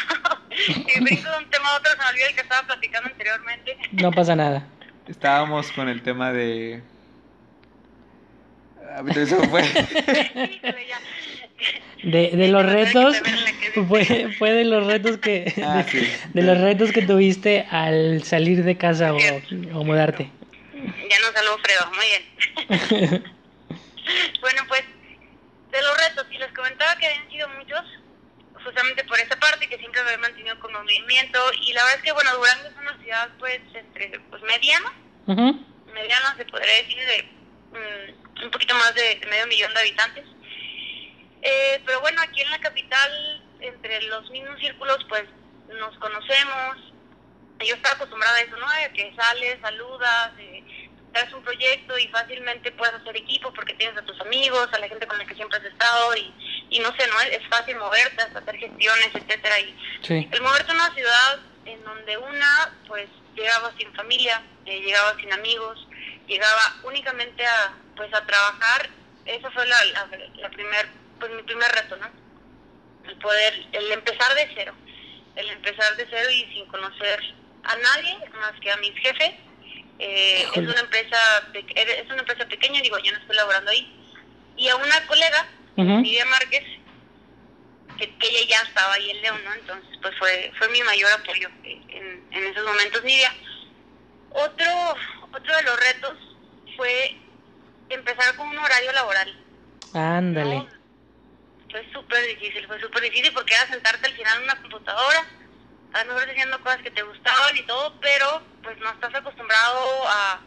[0.89, 3.77] si brinco de un tema a otro, se me olvida el que estaba platicando anteriormente.
[3.93, 4.67] no pasa nada.
[5.07, 6.83] Estábamos con el tema de...
[8.97, 9.63] A mí eso fue.
[12.03, 13.17] De, de los retos
[13.89, 15.85] fue, fue de los retos que ah,
[16.35, 20.31] de, los retos que tuviste al salir de casa o, o mudarte.
[20.75, 23.25] Ya nos saludó Fredo, muy bien.
[24.41, 24.83] bueno, pues
[25.73, 27.81] de los retos, y les comentaba que habían sido muchos,
[28.63, 32.05] justamente por esa parte, que siempre me he mantenido como movimiento, y la verdad es
[32.05, 34.93] que, bueno, Durango es una ciudad, pues, entre, pues, mediana,
[35.27, 37.23] mediana se podría decir, de
[37.73, 40.25] mm, un poquito más de medio millón de habitantes,
[41.43, 45.25] eh, pero bueno, aquí en la capital, entre los mismos círculos, pues
[45.69, 46.77] nos conocemos.
[47.61, 48.67] Yo estaba acostumbrada a eso, ¿no?
[48.67, 50.65] A que sales, saludas, eh,
[51.13, 54.89] das un proyecto y fácilmente puedes hacer equipo porque tienes a tus amigos, a la
[54.89, 56.33] gente con la que siempre has estado y,
[56.71, 57.21] y no sé, ¿no?
[57.21, 59.61] Es fácil moverte, hasta hacer gestiones, etcétera.
[59.61, 59.77] Y
[60.33, 65.33] el moverte a una ciudad en donde una, pues, llegaba sin familia, eh, llegaba sin
[65.33, 65.87] amigos,
[66.27, 68.89] llegaba únicamente a, pues, a trabajar,
[69.25, 70.89] esa fue la, la, la primera
[71.23, 72.11] pues mi primer reto, ¿no?
[73.09, 74.75] El poder, el empezar de cero,
[75.37, 77.21] el empezar de cero y sin conocer
[77.63, 79.35] a nadie más que a mis jefes.
[80.01, 81.17] Eh, es una empresa
[81.55, 83.89] es una empresa pequeña, digo, yo no estoy laborando ahí.
[84.57, 86.65] Y a una colega, Nidia Márquez,
[87.99, 89.55] que, ella ya estaba ahí en León, ¿no?
[89.55, 93.33] Entonces, pues fue, fue mi mayor apoyo en, en esos momentos, Nidia.
[94.31, 94.97] Otro,
[95.31, 96.19] otro de los retos
[96.77, 97.17] fue
[97.91, 99.45] empezar con un horario laboral.
[99.95, 100.82] Ándale
[101.73, 105.27] fue súper difícil, fue súper difícil porque era sentarte al final en una computadora,
[105.95, 110.09] a lo mejor diciendo cosas que te gustaban y todo, pero pues no estás acostumbrado
[110.09, 110.41] a,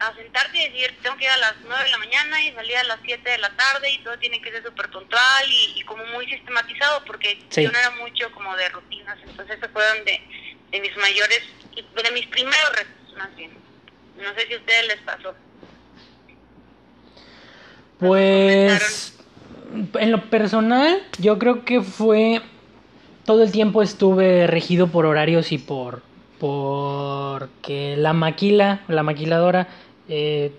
[0.00, 2.76] a sentarte y decir, tengo que ir a las 9 de la mañana y salir
[2.78, 6.04] a las 7 de la tarde y todo tiene que ser súper puntual y, como
[6.06, 10.20] muy sistematizado porque yo no era mucho como de rutinas, entonces se fueron de,
[10.70, 11.42] de mis mayores,
[11.74, 13.52] de mis primeros retos más bien.
[14.16, 15.34] No sé si a ustedes les pasó.
[18.00, 19.17] Pues
[19.94, 22.40] en lo personal, yo creo que fue.
[23.24, 26.02] Todo el tiempo estuve regido por horarios y por.
[26.40, 29.68] Porque la maquila, la maquiladora,
[30.08, 30.52] eh,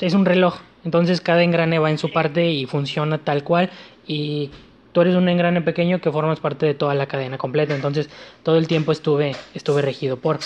[0.00, 0.56] es un reloj.
[0.84, 3.70] Entonces cada engrane va en su parte y funciona tal cual.
[4.06, 4.50] Y
[4.92, 7.74] tú eres un engrane pequeño que formas parte de toda la cadena completa.
[7.74, 8.08] Entonces
[8.42, 10.38] todo el tiempo estuve, estuve regido por.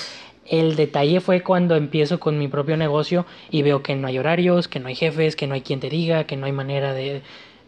[0.46, 4.66] El detalle fue cuando empiezo con mi propio negocio y veo que no hay horarios,
[4.66, 7.22] que no hay jefes, que no hay quien te diga, que no hay manera de...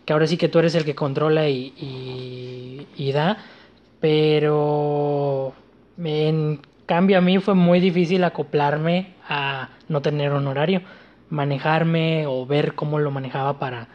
[0.04, 3.38] que ahora sí que tú eres el que controla y, y, y da,
[4.00, 5.54] pero
[5.98, 10.82] en cambio a mí fue muy difícil acoplarme a no tener un horario,
[11.30, 13.88] manejarme o ver cómo lo manejaba para,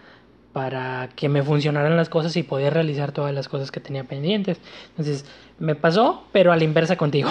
[0.54, 4.60] para que me funcionaran las cosas y poder realizar todas las cosas que tenía pendientes.
[4.90, 5.26] Entonces,
[5.60, 7.30] me pasó, pero a la inversa contigo.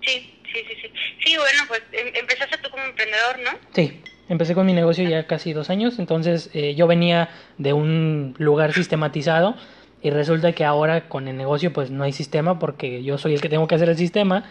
[0.00, 0.88] Sí, sí, sí, sí.
[1.24, 3.50] Sí, bueno, pues em- empezaste tú como emprendedor, ¿no?
[3.74, 8.34] Sí, empecé con mi negocio ya casi dos años, entonces eh, yo venía de un
[8.38, 9.54] lugar sistematizado
[10.02, 13.40] y resulta que ahora con el negocio pues no hay sistema porque yo soy el
[13.40, 14.44] que tengo que hacer el sistema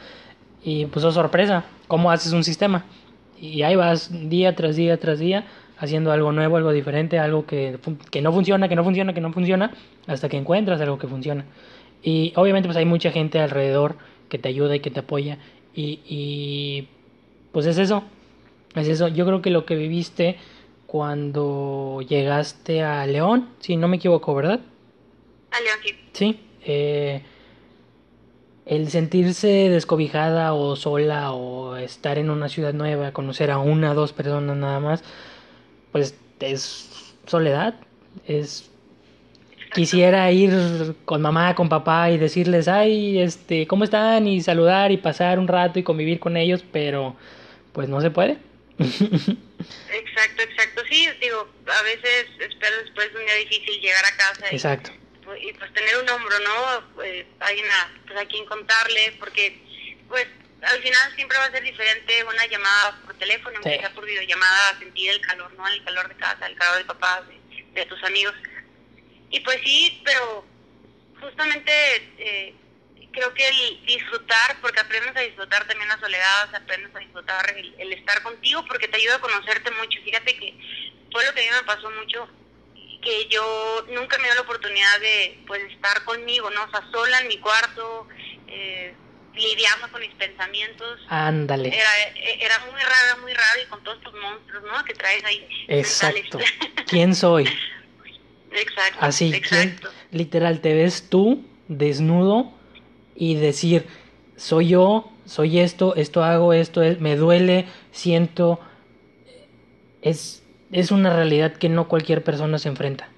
[0.64, 2.86] y pues oh sorpresa, ¿cómo haces un sistema?
[3.40, 5.46] Y ahí vas día tras día tras día
[5.78, 7.78] haciendo algo nuevo, algo diferente, algo que,
[8.10, 9.72] que no funciona, que no funciona, que no funciona,
[10.08, 11.46] hasta que encuentras algo que funciona.
[12.02, 13.96] Y obviamente pues hay mucha gente alrededor
[14.28, 15.38] que te ayuda y que te apoya
[15.74, 16.88] y, y
[17.52, 18.04] pues es eso,
[18.82, 19.08] es eso.
[19.08, 20.38] Yo creo que lo que viviste
[20.86, 24.62] cuando llegaste a León, si no me equivoco, ¿verdad?
[25.52, 25.96] A León, sí.
[26.14, 26.40] Sí.
[26.64, 27.24] eh,
[28.66, 33.96] el sentirse descobijada o sola o estar en una ciudad nueva, conocer a una o
[33.96, 35.04] dos personas nada más,
[35.92, 37.76] pues es soledad.
[38.28, 38.70] Es
[39.74, 44.28] quisiera ir con mamá, con papá y decirles, ay, este, ¿cómo están?
[44.28, 47.16] Y saludar y pasar un rato y convivir con ellos, pero
[47.74, 48.40] pues no se puede.
[48.80, 50.84] Exacto, exacto.
[50.90, 54.92] Sí, digo, a veces espero después de un día difícil llegar a casa y, Exacto.
[55.24, 57.04] pues, y, pues tener un hombro, ¿no?
[57.04, 59.60] Eh, alguien a, pues, a quien contarle, porque
[60.08, 60.26] pues
[60.62, 63.70] al final siempre va a ser diferente una llamada por teléfono, Sí.
[63.70, 65.68] aunque sea por videollamada, sentir el calor, ¿no?
[65.68, 68.34] El calor de casa, el calor de papá, de, de tus amigos.
[69.30, 70.46] Y pues sí, pero
[71.20, 71.72] justamente
[72.18, 72.54] eh,
[73.18, 77.74] creo que el disfrutar, porque aprendes a disfrutar también la soledad, aprendes a disfrutar el,
[77.80, 80.00] el estar contigo, porque te ayuda a conocerte mucho.
[80.04, 80.54] Fíjate que
[81.12, 82.28] fue lo que a mí me pasó mucho,
[83.02, 86.64] que yo nunca me dio la oportunidad de pues estar conmigo, ¿no?
[86.64, 88.08] O sea, sola en mi cuarto,
[88.48, 88.94] eh,
[89.34, 91.00] lidiando con mis pensamientos.
[91.10, 91.70] Ándale.
[91.70, 94.84] Era, era muy raro, muy raro, y con todos tus monstruos, ¿no?
[94.86, 95.48] Que traes ahí.
[95.68, 96.38] Exacto.
[96.38, 96.54] mentales.
[96.88, 97.50] ¿Quién soy?
[98.52, 99.00] exacto.
[99.02, 99.80] Así, ¿quién?
[100.12, 102.57] literal, te ves tú desnudo
[103.18, 103.88] y decir,
[104.38, 108.60] soy yo, soy esto, esto hago, esto es, me duele, siento.
[110.02, 113.10] Es, es una realidad que no cualquier persona se enfrenta.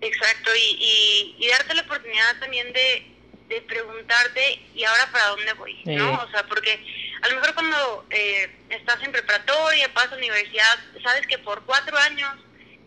[0.00, 3.06] Exacto, y, y, y darte la oportunidad también de,
[3.48, 5.76] de preguntarte, ¿y ahora para dónde voy?
[5.84, 6.12] ¿No?
[6.12, 6.18] Eh.
[6.26, 6.78] O sea, porque
[7.22, 11.96] a lo mejor cuando eh, estás en preparatoria, pasas a universidad, sabes que por cuatro
[11.98, 12.36] años,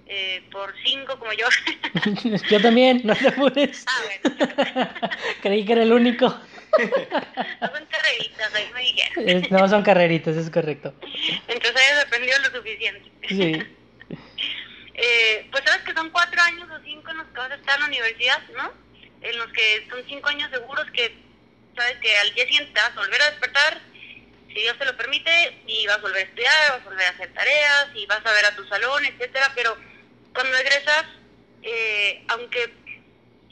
[0.09, 1.47] eh, por cinco como yo,
[2.49, 3.85] yo también, no te apures.
[3.87, 4.01] ah,
[4.33, 4.89] bueno,
[5.41, 6.27] Creí que era el único.
[6.79, 9.47] no son carreritas, ahí me dijeron.
[9.51, 10.93] No, son carreritas, es correcto.
[11.47, 13.11] Entonces hayas aprendido lo suficiente.
[13.27, 13.61] Sí,
[15.01, 17.75] Eh, pues sabes que son cuatro años o cinco en los que vas a estar
[17.75, 18.73] en la universidad, ¿no?
[19.21, 21.15] En los que son cinco años seguros que
[21.75, 23.79] sabes que al día siguiente te vas a volver a despertar,
[24.47, 27.09] si Dios te lo permite, y vas a volver a estudiar, vas a volver a
[27.11, 29.77] hacer tareas, y vas a ver a tu salón, etcétera, pero
[30.33, 31.05] cuando egresas,
[31.63, 32.73] eh, aunque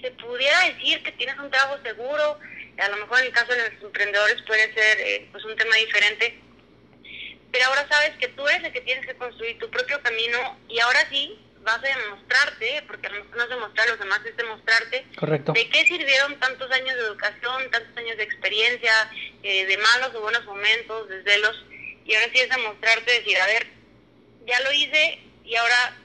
[0.02, 2.40] se pudiera decir que tienes un trabajo seguro,
[2.78, 5.76] a lo mejor en el caso de los emprendedores puede ser eh, pues un tema
[5.76, 6.40] diferente,
[7.52, 10.80] pero ahora sabes que tú eres el que tienes que construir tu propio camino y
[10.80, 14.22] ahora sí vas a demostrarte, porque a lo mejor no es demostrar a los demás,
[14.26, 15.52] es demostrarte correcto.
[15.52, 19.12] de qué sirvieron tantos años de educación, tantos años de experiencia,
[19.44, 21.66] eh, de malos o buenos momentos, de celos,
[22.06, 23.68] y ahora sí es demostrarte, decir, a ver,
[24.46, 25.98] ya lo hice y ahora,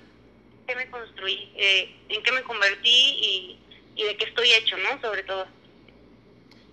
[0.72, 1.50] ¿qué me construí?
[1.56, 3.58] Eh, ¿En qué me convertí y,
[3.96, 5.00] y de qué estoy hecho, no?
[5.00, 5.46] Sobre todo.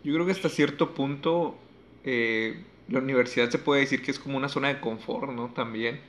[0.04, 1.58] Yo creo que hasta cierto punto
[2.06, 5.50] eh, la universidad se puede decir que es como una zona de confort, ¿no?
[5.50, 6.00] También.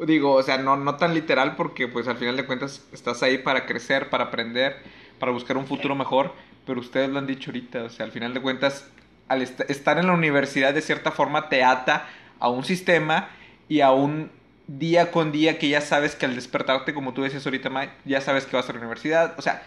[0.00, 3.38] Digo, o sea, no, no tan literal porque pues al final de cuentas estás ahí
[3.38, 4.76] para crecer, para aprender,
[5.18, 6.32] para buscar un futuro mejor,
[6.66, 8.88] pero ustedes lo han dicho ahorita, o sea, al final de cuentas,
[9.26, 12.08] al est- estar en la universidad de cierta forma te ata
[12.38, 13.28] a un sistema
[13.68, 14.30] y a un
[14.68, 18.20] día con día que ya sabes que al despertarte, como tú decías ahorita, May, ya
[18.20, 19.62] sabes que vas a la universidad, o sea,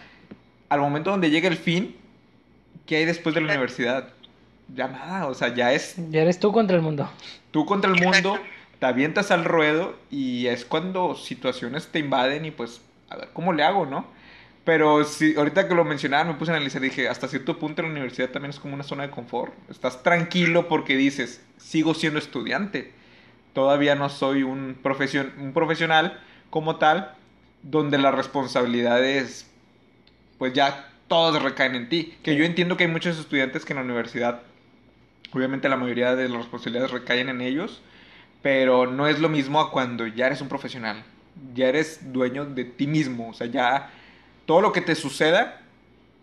[0.68, 1.96] al momento donde llega el fin,
[2.86, 4.08] ¿qué hay después de la universidad?
[4.74, 7.10] Ya nada, o sea, ya es Ya eres tú contra el mundo.
[7.50, 8.38] tú contra el mundo,
[8.78, 13.52] te avientas al ruedo y es cuando situaciones te invaden y pues, a ver, ¿cómo
[13.52, 14.06] le hago, no?
[14.64, 17.82] Pero si ahorita que lo mencionaba me puse a analizar y dije, hasta cierto punto
[17.82, 19.52] la universidad también es como una zona de confort.
[19.68, 22.92] Estás tranquilo porque dices, sigo siendo estudiante.
[23.52, 27.14] Todavía no soy un, profesion un profesional como tal,
[27.62, 29.50] donde las responsabilidades,
[30.38, 32.14] pues ya todas recaen en ti.
[32.22, 34.42] Que yo entiendo que hay muchos estudiantes que en la universidad
[35.32, 37.80] Obviamente la mayoría de las responsabilidades recaen en ellos,
[38.42, 41.04] pero no es lo mismo a cuando ya eres un profesional,
[41.54, 43.90] ya eres dueño de ti mismo, o sea, ya
[44.44, 45.62] todo lo que te suceda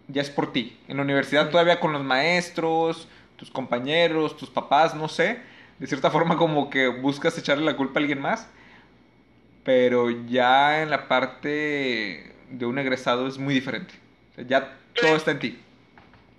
[0.08, 0.78] ya es por ti.
[0.88, 5.40] En la universidad todavía con los maestros, tus compañeros, tus papás, no sé,
[5.80, 8.48] de cierta forma como que buscas echarle la culpa a alguien más,
[9.64, 13.94] pero ya en la parte de un egresado es muy diferente.
[14.32, 15.60] O sea, ya todo está en ti.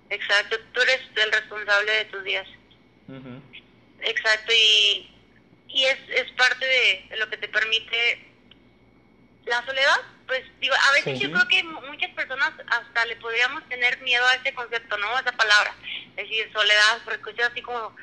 [0.09, 2.47] Exacto, tú eres el responsable de tus días.
[4.01, 5.09] Exacto, y,
[5.69, 8.27] y es, es parte de lo que te permite
[9.45, 10.01] la soledad.
[10.27, 14.35] Pues digo, a veces yo creo que muchas personas hasta le podríamos tener miedo a
[14.35, 15.15] ese concepto, ¿no?
[15.15, 15.73] A esa palabra.
[16.15, 17.93] Es decir, soledad, porque es así como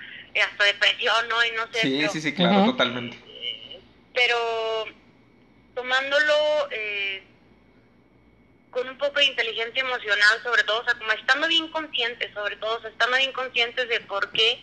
[0.43, 1.45] hasta depresión, ¿no?
[1.45, 1.81] Y no sé.
[1.81, 3.19] Sí, sí, sí, claro, totalmente.
[4.15, 4.37] Pero
[5.75, 7.23] tomándolo eh,
[8.71, 12.57] con un poco de inteligencia emocional, sobre todo, o sea, como estando bien conscientes, sobre
[12.57, 14.61] todo, o sea, estando bien conscientes de por qué,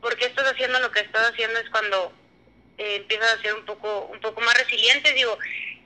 [0.00, 2.12] por qué estás haciendo lo que estás haciendo es cuando
[2.78, 5.12] eh, empiezas a ser un poco, un poco más resiliente.
[5.12, 5.38] Digo,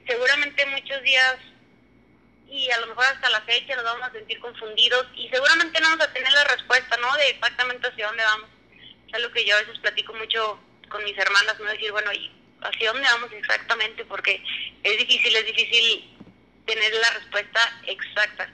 [0.07, 1.37] seguramente muchos días
[2.49, 5.89] y a lo mejor hasta la fecha nos vamos a sentir confundidos y seguramente no
[5.91, 7.13] vamos a tener la respuesta, ¿no?
[7.17, 8.51] De exactamente hacia dónde vamos.
[9.15, 11.71] Es algo que yo a veces platico mucho con mis hermanas, ¿no?
[11.71, 14.05] Decir, bueno, ¿y hacia dónde vamos exactamente?
[14.07, 14.43] Porque
[14.83, 16.11] es difícil, es difícil
[16.67, 18.51] tener la respuesta exacta.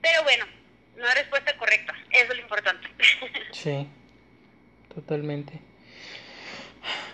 [0.00, 0.46] Pero bueno,
[0.96, 2.88] no hay respuesta correcta, eso es lo importante.
[3.50, 3.88] Sí,
[4.94, 5.60] totalmente.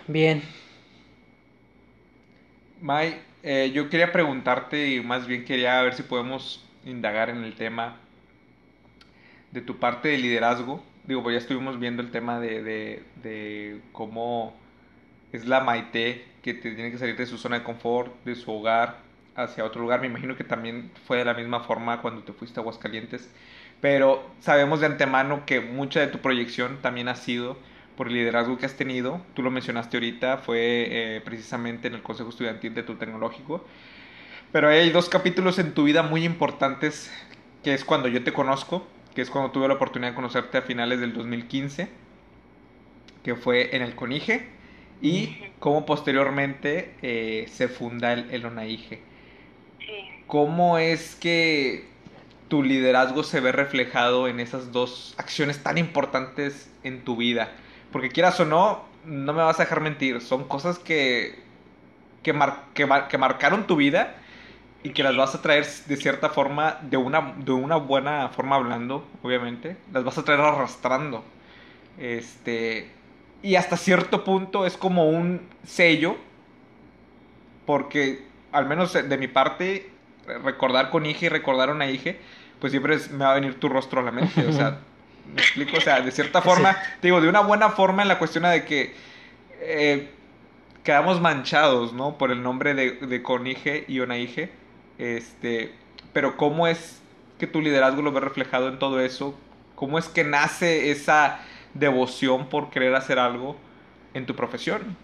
[0.08, 0.42] Bien,
[2.82, 7.54] May, eh, yo quería preguntarte y más bien quería ver si podemos indagar en el
[7.54, 7.96] tema
[9.52, 10.91] de tu parte de liderazgo.
[11.04, 12.62] Digo, pues ya estuvimos viendo el tema de,
[13.22, 14.54] de, cómo
[15.32, 18.52] es la Maite que te tiene que salir de su zona de confort, de su
[18.52, 18.98] hogar,
[19.34, 20.00] hacia otro lugar.
[20.00, 23.30] Me imagino que también fue de la misma forma cuando te fuiste a Aguascalientes.
[23.80, 27.56] Pero sabemos de antemano que mucha de tu proyección también ha sido
[27.96, 29.20] por el liderazgo que has tenido.
[29.34, 30.86] Tú lo mencionaste ahorita, fue
[31.16, 33.64] eh, precisamente en el Consejo Estudiantil de tu tecnológico.
[34.52, 37.10] Pero hay dos capítulos en tu vida muy importantes,
[37.64, 40.62] que es cuando yo te conozco, que es cuando tuve la oportunidad de conocerte a
[40.62, 41.88] finales del 2015,
[43.22, 44.48] que fue en el CONIGE,
[45.00, 49.00] y cómo posteriormente eh, se funda el, el ONAIGE.
[50.26, 51.88] ¿Cómo es que
[52.48, 57.52] tu liderazgo se ve reflejado en esas dos acciones tan importantes en tu vida?
[57.90, 60.20] Porque quieras o no, no me vas a dejar mentir.
[60.20, 61.40] Son cosas que,
[62.22, 62.32] que,
[62.74, 64.21] que, marcaron tu vida
[64.84, 68.56] y que las vas a traer de cierta forma, de una, de una buena forma
[68.56, 69.76] hablando, obviamente.
[69.92, 71.24] Las vas a traer arrastrando.
[71.98, 72.90] Este.
[73.42, 76.16] Y hasta cierto punto es como un sello.
[77.64, 79.88] Porque, al menos de mi parte,
[80.42, 82.14] recordar con hija y recordar a una hija,
[82.60, 84.46] pues siempre me va a venir tu rostro a la mente.
[84.46, 84.78] O sea.
[85.32, 85.76] ¿Me explico?
[85.76, 88.92] O sea, de cierta forma, digo, de una buena forma en la cuestión de que
[89.60, 90.10] eh,
[90.82, 92.18] quedamos manchados, ¿no?
[92.18, 94.50] Por el nombre de, de Conige y Onaige.
[94.98, 95.74] Este,
[96.12, 97.00] pero ¿cómo es
[97.38, 99.38] que tu liderazgo lo ve reflejado en todo eso?
[99.74, 101.40] ¿Cómo es que nace esa
[101.74, 103.56] devoción por querer hacer algo
[104.14, 104.96] en tu profesión?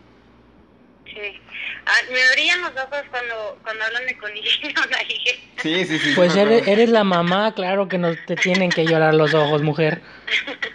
[1.07, 1.40] Sí.
[1.87, 4.81] Ah, me brillan los ojos cuando, cuando hablan de conejillo
[5.62, 6.12] Sí, sí, sí.
[6.14, 10.03] Pues eres, eres, la mamá, claro que no te tienen que llorar los ojos, mujer.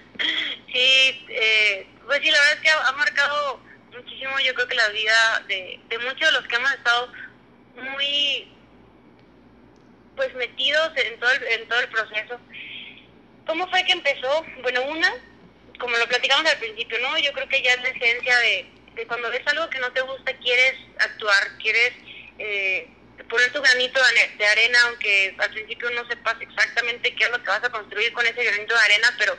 [0.73, 3.59] Sí, eh, pues sí, la verdad es que ha, marcado
[3.95, 7.11] muchísimo, yo creo que la vida de, de muchos de los que hemos estado
[7.75, 8.47] muy
[10.15, 12.39] pues metidos en todo el, en todo el proceso.
[13.45, 14.45] ¿Cómo fue que empezó?
[14.61, 15.13] Bueno, una,
[15.79, 17.17] como lo platicamos al principio, ¿no?
[17.17, 20.01] Yo creo que ya es la esencia de de cuando ves algo que no te
[20.01, 21.93] gusta, quieres actuar, quieres
[22.37, 22.87] eh,
[23.29, 23.99] poner tu granito
[24.37, 28.13] de arena, aunque al principio no sepas exactamente qué es lo que vas a construir
[28.13, 29.37] con ese granito de arena, pero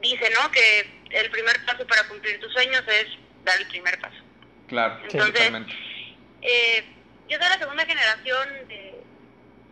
[0.00, 0.50] dice, ¿no?
[0.50, 3.06] Que el primer paso para cumplir tus sueños es
[3.44, 4.16] dar el primer paso.
[4.68, 5.52] Claro, Entonces,
[6.42, 6.84] eh,
[7.28, 8.93] yo soy la segunda generación de,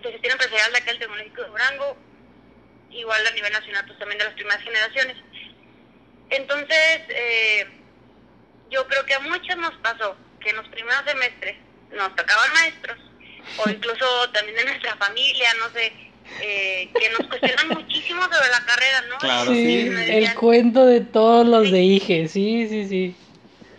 [0.08, 1.96] de gestión empresarial de aquel Tecnológico de Durango,
[2.90, 5.16] igual a nivel nacional, pues también de las primeras generaciones.
[6.30, 7.66] Entonces, eh,
[8.70, 11.56] yo creo que a muchos nos pasó que en los primeros semestres
[11.92, 12.98] nos tocaban maestros,
[13.58, 15.92] o incluso también de nuestra familia, no sé,
[16.40, 19.18] eh, que nos cuestionan muchísimo sobre la carrera, ¿no?
[19.18, 23.16] Claro, sí, el cuento de todos los de IGE, sí, sí, sí.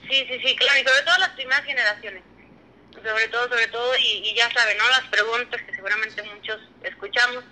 [0.09, 2.23] Sí, sí, sí, claro, y sobre todo las primeras generaciones,
[3.03, 4.89] sobre todo, sobre todo, y, y ya saben, ¿no?
[4.89, 7.43] Las preguntas que seguramente muchos escuchamos,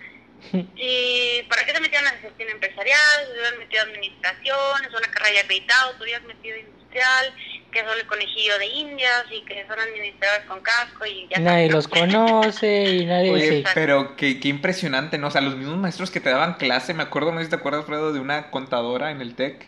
[0.76, 2.98] ¿Y para qué te metieron en la gestión empresarial?
[3.32, 4.84] ¿Se habían metido en administración?
[4.84, 5.96] ¿Es una carrera ya acreditada?
[5.96, 7.34] ¿Tú habías metido industrial?
[7.72, 11.70] que son el conejillo de indias y que son administradores con casco y ya Nadie
[11.70, 11.76] sabes, ¿no?
[11.76, 13.30] los conoce y nadie...
[13.32, 13.64] Oye, sí.
[13.74, 15.28] pero qué, qué impresionante, ¿no?
[15.28, 17.56] O sea, los mismos maestros que te daban clase, me acuerdo, no sé si te
[17.56, 19.66] acuerdas, Fredo, de una contadora en el TEC,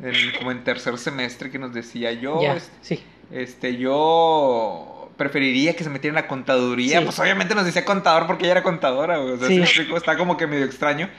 [0.00, 3.04] en- como en tercer semestre, que nos decía, yo, Ya, es- sí.
[3.32, 7.00] este, yo preferiría que se metieran a contaduría.
[7.00, 7.04] Sí.
[7.04, 9.54] Pues obviamente nos decía contador porque ella era contadora, güey, o sea, Sí.
[9.54, 9.96] ¿sí me explico?
[9.98, 11.10] está como que medio extraño.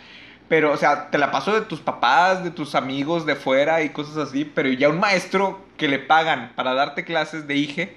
[0.50, 3.90] Pero, o sea, te la paso de tus papás, de tus amigos de fuera y
[3.90, 7.96] cosas así, pero ya un maestro que le pagan para darte clases de IGE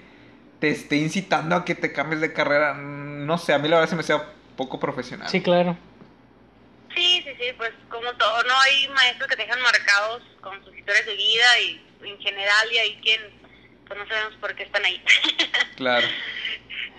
[0.61, 3.89] te esté incitando a que te cambies de carrera, no sé, a mí la verdad
[3.89, 4.23] se me hacía
[4.57, 5.29] poco profesional.
[5.31, 5.77] Sí, claro.
[6.95, 10.77] Sí, sí, sí, pues como todo, no hay maestros que te dejan marcados con sus
[10.77, 13.21] historias de vida y en general y hay quien,
[13.87, 15.03] pues no sabemos por qué están ahí.
[15.77, 16.07] Claro.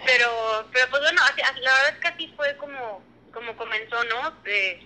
[0.05, 1.21] pero, pero pues bueno,
[1.61, 4.37] la verdad es que así fue como, como comenzó, ¿no?
[4.45, 4.79] Eh,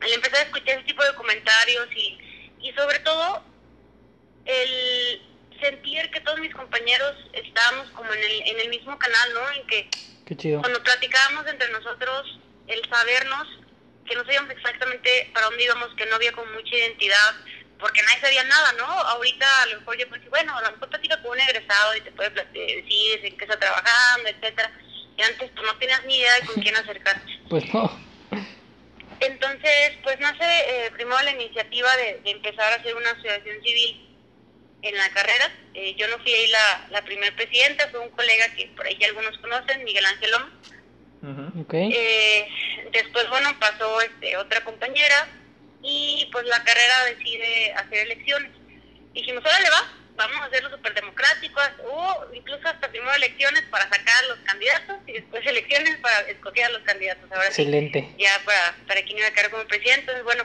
[0.00, 2.18] al empezar a escuchar ese tipo de comentarios y,
[2.60, 3.42] y sobre todo
[4.44, 5.22] el
[5.60, 9.50] sentir que todos mis compañeros estábamos como en el, en el mismo canal, ¿no?
[9.52, 9.88] En que
[10.26, 10.60] Qué chido.
[10.60, 13.48] cuando platicábamos entre nosotros, el sabernos
[14.06, 17.34] que no sabíamos exactamente para dónde íbamos, que no había como mucha identidad,
[17.82, 18.86] porque nadie sabía nada, ¿no?
[18.86, 22.00] Ahorita a lo mejor yo pues bueno, a lo mejor platica con un egresado y
[22.00, 24.72] te puede plat- eh, decir en qué está trabajando, etcétera.
[25.18, 27.30] Y antes tú no tenías ni idea de con quién acercarte.
[27.50, 28.00] Pues no.
[29.20, 34.08] Entonces, pues nace eh, primero la iniciativa de, de empezar a hacer una asociación civil
[34.82, 35.52] en la carrera.
[35.74, 38.98] Eh, yo no fui ahí la, la primer presidenta, fue un colega que por ahí
[39.04, 40.52] algunos conocen, Miguel Ángel Loma.
[41.22, 41.60] Ujú.
[41.62, 41.74] Ok.
[41.74, 42.48] Eh,
[42.90, 45.28] después, bueno, pasó este, otra compañera
[45.82, 48.50] y pues la carrera decide hacer elecciones.
[49.12, 54.24] Dijimos, órale va, vamos a hacerlo súper democrático, o incluso hasta primero elecciones para sacar
[54.24, 57.30] a los candidatos y después elecciones para escoger a los candidatos.
[57.30, 58.14] Ahora sí, Excelente.
[58.18, 60.00] ya para, para quien iba a quedar como presidente.
[60.00, 60.44] Entonces, bueno,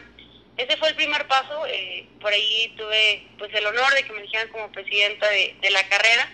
[0.57, 1.65] ese fue el primer paso.
[1.67, 5.69] eh, por ahí tuve pues el honor de que me eligieran como presidenta de, de
[5.69, 6.27] la carrera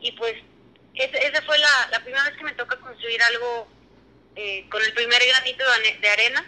[0.00, 0.34] y pues
[0.94, 3.68] ese- esa fue la, la primera vez que me toca construir algo
[4.36, 6.44] eh, con el primer granito de, de arena.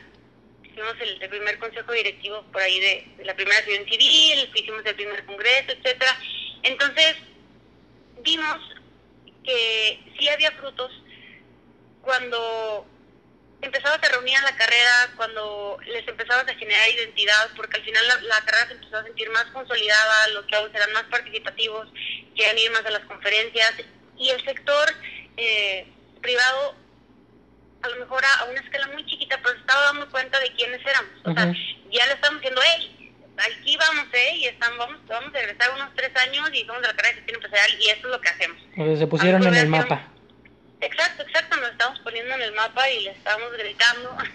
[0.81, 5.27] Hicimos el, primer consejo directivo por ahí de, la primera acción civil, hicimos el primer
[5.27, 6.19] congreso, etcétera.
[6.63, 7.17] Entonces,
[8.23, 8.57] vimos
[9.45, 10.91] que sí había frutos
[12.01, 12.87] cuando
[13.61, 18.09] empezabas a reunir en la carrera, cuando les empezabas a generar identidad, porque al final
[18.09, 21.89] la, la carrera se empezó a sentir más consolidada, los chavos eran más participativos,
[22.35, 23.75] querían ir más a las conferencias,
[24.17, 24.95] y el sector
[25.37, 25.87] eh,
[26.23, 26.75] privado,
[27.83, 30.53] a lo mejor a, a una escala muy chiquita, pero se estaba dando cuenta de
[30.55, 31.11] quiénes éramos.
[31.25, 31.47] O sea,
[31.91, 35.95] ya le estamos diciendo, hey, aquí vamos, eh, y estamos, vamos, vamos a regresar unos
[35.95, 38.29] tres años y somos de la carrera de gestión empresarial, y esto es lo que
[38.29, 38.63] hacemos.
[38.77, 40.07] O sea, se pusieron en el mapa.
[40.83, 44.17] Exacto, exacto, nos estamos poniendo en el mapa y le estamos gritando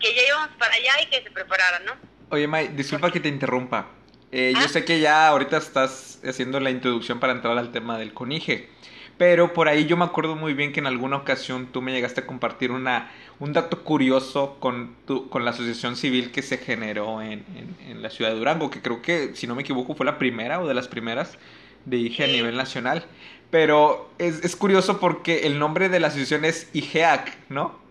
[0.00, 1.92] que ya íbamos para allá y que se prepararan, ¿no?
[2.30, 3.88] Oye, May, disculpa que te interrumpa.
[4.30, 4.68] Eh, yo Ah.
[4.68, 8.68] sé que ya ahorita estás haciendo la introducción para entrar al tema del conige,
[9.16, 12.22] pero por ahí yo me acuerdo muy bien que en alguna ocasión tú me llegaste
[12.22, 17.22] a compartir una, un dato curioso con, tu, con la asociación civil que se generó
[17.22, 20.06] en, en- en la ciudad de Durango, que creo que, si no me equivoco, fue
[20.06, 21.38] la primera o de las primeras
[21.84, 23.04] de IGE a nivel nacional.
[23.50, 27.83] Pero es, es curioso porque el nombre de la asociación es IGEAC, ¿no?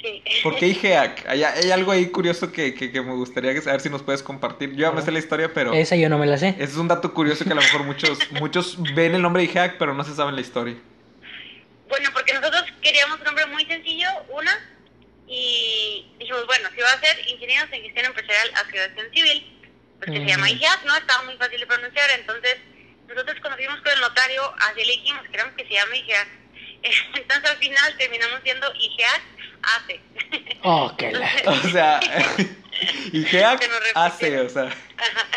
[0.00, 0.22] Sí.
[0.44, 1.26] ¿Por qué IGEAC?
[1.28, 4.70] Hay, hay algo ahí curioso que, que, que me gustaría saber si nos puedes compartir.
[4.70, 6.54] Yo ya me sé la historia, pero Esa yo no me la sé.
[6.58, 9.76] es un dato curioso que a lo mejor muchos, muchos ven el nombre de IGEAC,
[9.78, 10.76] pero no se saben la historia.
[11.88, 14.52] Bueno, porque nosotros queríamos un nombre muy sencillo, una,
[15.26, 19.58] y dijimos, bueno, si va a ser Ingenieros en Gestión Empresarial Asociación Civil,
[19.98, 20.28] pues que Ujú.
[20.28, 20.96] se llama IGEAC, ¿no?
[20.96, 22.56] Estaba muy fácil de pronunciar, entonces
[23.08, 26.28] nosotros cuando fuimos con el notario, así le dijimos, queremos que se llame IGEAC.
[27.16, 29.22] Entonces al final terminamos siendo IGEAC
[29.62, 30.00] AC.
[30.62, 31.28] Oh, qué la...
[31.46, 32.00] O sea,
[33.12, 33.44] repite.
[33.94, 34.70] hace, o sea,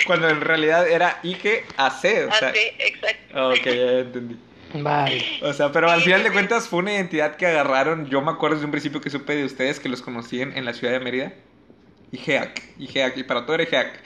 [0.05, 2.49] cuando en realidad era IGAC, o sea.
[2.49, 3.49] AC, exacto.
[3.49, 4.37] Ok, ya entendí.
[4.73, 5.23] Vale.
[5.41, 8.09] O sea, pero al final de cuentas fue una identidad que agarraron.
[8.09, 10.65] Yo me acuerdo desde un principio que supe de ustedes que los conocí en, en
[10.65, 11.33] la ciudad de Mérida.
[12.11, 14.01] IGEAC, IGEAC, y para todo era IGEAC.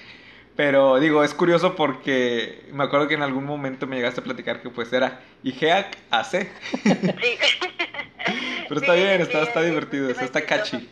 [0.55, 4.61] Pero digo, es curioso porque me acuerdo que en algún momento me llegaste a platicar
[4.61, 6.47] que pues era IGEAC AC.
[6.83, 6.87] Sí.
[8.67, 10.89] Pero está Sí, bien, está, está es- divertido, es está, está catchy.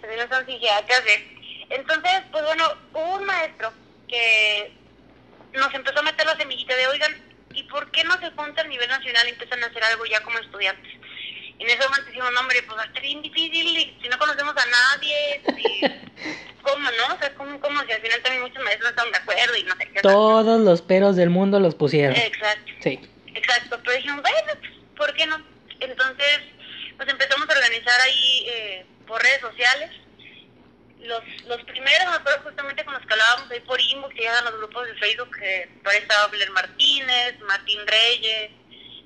[0.00, 1.02] Pues no son psiquiatras.
[1.70, 3.72] Entonces, pues bueno, hubo un maestro
[4.08, 4.72] que
[5.54, 7.12] nos empezó a meter la semillita de, oigan,
[7.54, 10.20] ¿y por qué no se juntan a nivel nacional y empiezan a hacer algo ya
[10.22, 10.92] como estudiantes?
[11.58, 14.08] Y en ese momento decimos, no, hombre, pues va a estar bien difícil y si
[14.08, 15.42] no conocemos a nadie,
[16.62, 17.14] ¿cómo no?
[17.14, 19.62] O sea, ¿cómo, cómo si al final también muchos maestros no están de acuerdo y
[19.64, 20.00] no sé qué.
[20.00, 22.16] Todos los peros del mundo los pusieron.
[22.16, 22.72] Exacto.
[22.82, 22.98] Sí.
[23.34, 25.38] Exacto, pero dijimos, bueno, pues, ¿por qué no?
[25.80, 26.40] Entonces,
[26.96, 29.90] pues empezamos a organizar ahí eh, por redes sociales.
[31.00, 34.44] Los, los primeros, me acuerdo justamente con los que hablábamos ahí por inbox se llegan
[34.44, 38.50] los grupos de Facebook, que por ahí estaba Blair Martínez, Martín Reyes,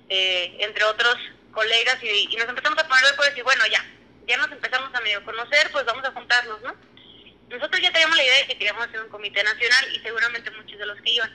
[0.08, 1.16] eh, entre otros
[1.52, 3.84] colegas, y, nos empezamos a poner de acuerdo y decir, bueno, ya,
[4.26, 6.74] ya nos empezamos a medio conocer, pues vamos a juntarnos, ¿no?
[7.48, 10.76] Nosotros ya teníamos la idea de que queríamos hacer un comité nacional y seguramente muchos
[10.76, 11.30] de los que iban.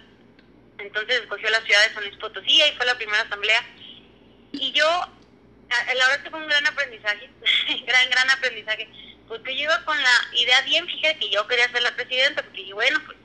[0.80, 3.66] Entonces escogió la ciudad de San Luis Potosí y fue la primera asamblea.
[4.52, 4.86] Y yo,
[5.70, 7.30] la verdad que fue un gran aprendizaje,
[7.86, 8.88] gran, gran aprendizaje,
[9.28, 12.43] porque yo iba con la idea bien fija de que yo quería ser la presidenta,
[12.43, 13.17] porque yo, bueno, pues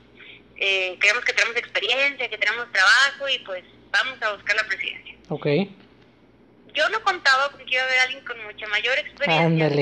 [0.57, 5.15] eh, creemos que tenemos experiencia, que tenemos trabajo y pues vamos a buscar la presidencia.
[5.29, 5.47] Ok.
[6.73, 9.45] Yo no contaba con que iba a haber alguien con mucha mayor experiencia.
[9.45, 9.81] Ándale.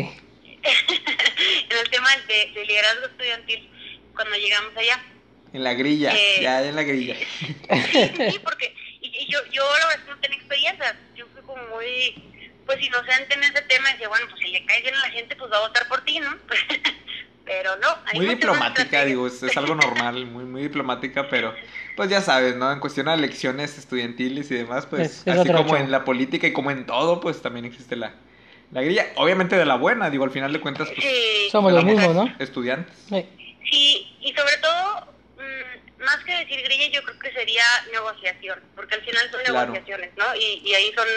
[0.64, 3.70] en el tema de, de, liderazgo estudiantil
[4.16, 5.04] cuando llegamos allá.
[5.52, 7.16] En la grilla, eh, ya en la grilla.
[7.16, 10.98] Sí, porque y, yo, yo la verdad no tenía experiencia.
[11.16, 12.16] Yo fui como muy
[12.66, 15.10] pues inocente en ese tema y decía, bueno, pues si le cae bien a la
[15.10, 16.32] gente, pues va a votar por ti, ¿no?
[17.46, 17.88] pero no.
[18.14, 21.54] muy diplomática, digo, es, es, algo normal, muy, muy diplomática, pero
[21.96, 22.72] pues ya sabes, ¿no?
[22.72, 26.72] En cuestión de elecciones estudiantiles y demás, pues así como en la política y como
[26.72, 28.14] en todo, pues también existe la,
[28.72, 29.08] la grilla.
[29.16, 32.36] Obviamente de la buena, digo, al final de cuentas, pues somos los mismos, ¿no?
[32.40, 32.96] Estudiantes.
[33.10, 34.08] Sí.
[34.20, 39.02] y sobre todo, mm, más que decir grilla, yo creo que sería negociación, porque al
[39.02, 40.26] final son negociaciones, ¿no?
[40.36, 41.08] Y, y ahí son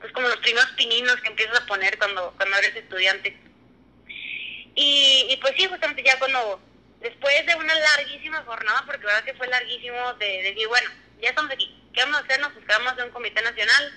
[0.00, 3.36] pues como los primeros pininos que empiezas a poner cuando, cuando eres estudiante.
[4.74, 6.60] Y, y pues sí, justamente ya cuando,
[7.00, 10.90] después de una larguísima jornada, porque verdad que fue larguísimo, de, decir, bueno,
[11.20, 12.40] ya estamos aquí, ¿qué vamos a hacer?
[12.40, 13.92] Nos buscamos de un comité nacional,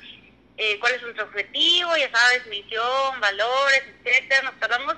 [0.57, 4.43] eh, cuál es nuestro objetivo, ya sabes, misión, valores, etcétera.
[4.43, 4.95] Nos tardamos,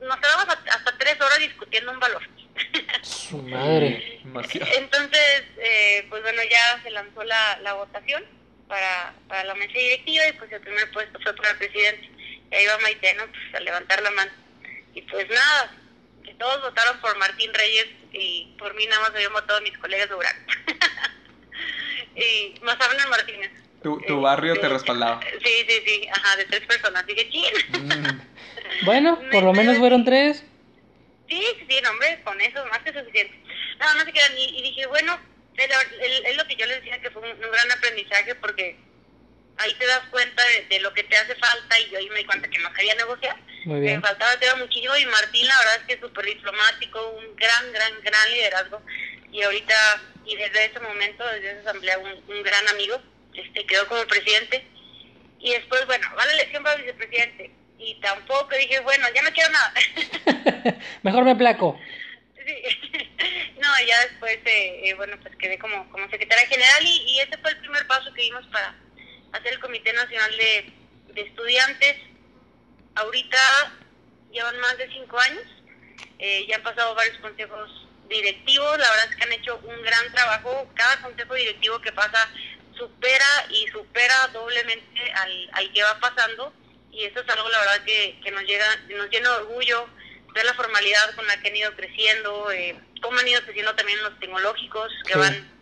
[0.00, 2.22] nos tardamos hasta tres horas discutiendo un valor.
[3.02, 4.22] Su madre.
[4.24, 8.24] Entonces, eh, pues bueno, ya se lanzó la, la votación
[8.68, 12.10] para, para la mesa directiva y pues el primer puesto fue para el presidente.
[12.50, 13.26] Y ahí va Maite, ¿no?
[13.26, 14.30] Pues a levantar la mano.
[14.94, 15.74] Y pues nada,
[16.24, 20.08] que todos votaron por Martín Reyes y por mí nada más habían votado mis colegas
[20.08, 20.46] de Urán.
[22.16, 23.50] y más Abner Martínez.
[23.82, 25.20] Tu, tu barrio te respaldaba.
[25.44, 27.06] Sí, sí, sí, ajá, de tres personas.
[27.06, 28.22] Dije, ¿quién?
[28.76, 28.84] Mm.
[28.84, 30.44] bueno, por lo menos fueron tres.
[31.28, 33.38] Sí, sí, no, hombre, con eso más que suficiente.
[33.78, 34.36] No, no se quedan.
[34.36, 35.18] Y, y dije, bueno,
[35.56, 38.76] es, lo que yo les decía que fue un, gran aprendizaje porque
[39.58, 42.24] ahí te das cuenta de, lo que te hace falta y yo ahí me di
[42.24, 43.36] cuenta que no sabía negociar.
[43.64, 47.72] Me faltaba te muchísimo y Martín la verdad es que es súper diplomático, un gran,
[47.72, 48.82] gran, gran liderazgo
[49.32, 49.74] y ahorita
[50.26, 53.00] y desde ese momento, desde esa asamblea, un, gran amigo,
[53.34, 54.64] este quedó como presidente
[55.38, 59.50] y después, bueno, va la elección para vicepresidente y tampoco dije, bueno, ya no quiero
[59.50, 60.78] nada.
[61.02, 61.78] Mejor me placo.
[63.60, 67.36] no, ya después, eh, eh, bueno, pues quedé como, como secretaria general y, y, ese
[67.38, 68.74] fue el primer paso que dimos para
[69.32, 70.72] hacer el Comité Nacional de,
[71.16, 71.96] Estudiantes.
[72.94, 73.38] Ahorita
[74.30, 75.44] llevan más de cinco años,
[76.18, 80.12] eh, ya han pasado varios consejos directivos, la verdad es que han hecho un gran
[80.12, 82.28] trabajo, cada consejo directivo que pasa
[82.76, 86.52] supera y supera doblemente al, al que va pasando
[86.92, 89.88] y eso es algo la verdad que, que nos, llega, nos llena de orgullo,
[90.36, 94.02] ver la formalidad con la que han ido creciendo, eh, cómo han ido creciendo también
[94.02, 95.56] los tecnológicos, que van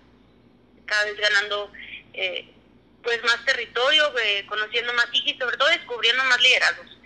[0.85, 1.73] cada vez ganando
[2.13, 2.47] eh,
[3.03, 6.99] pues más territorio, eh, conociendo más y sobre todo descubriendo más liderazgos.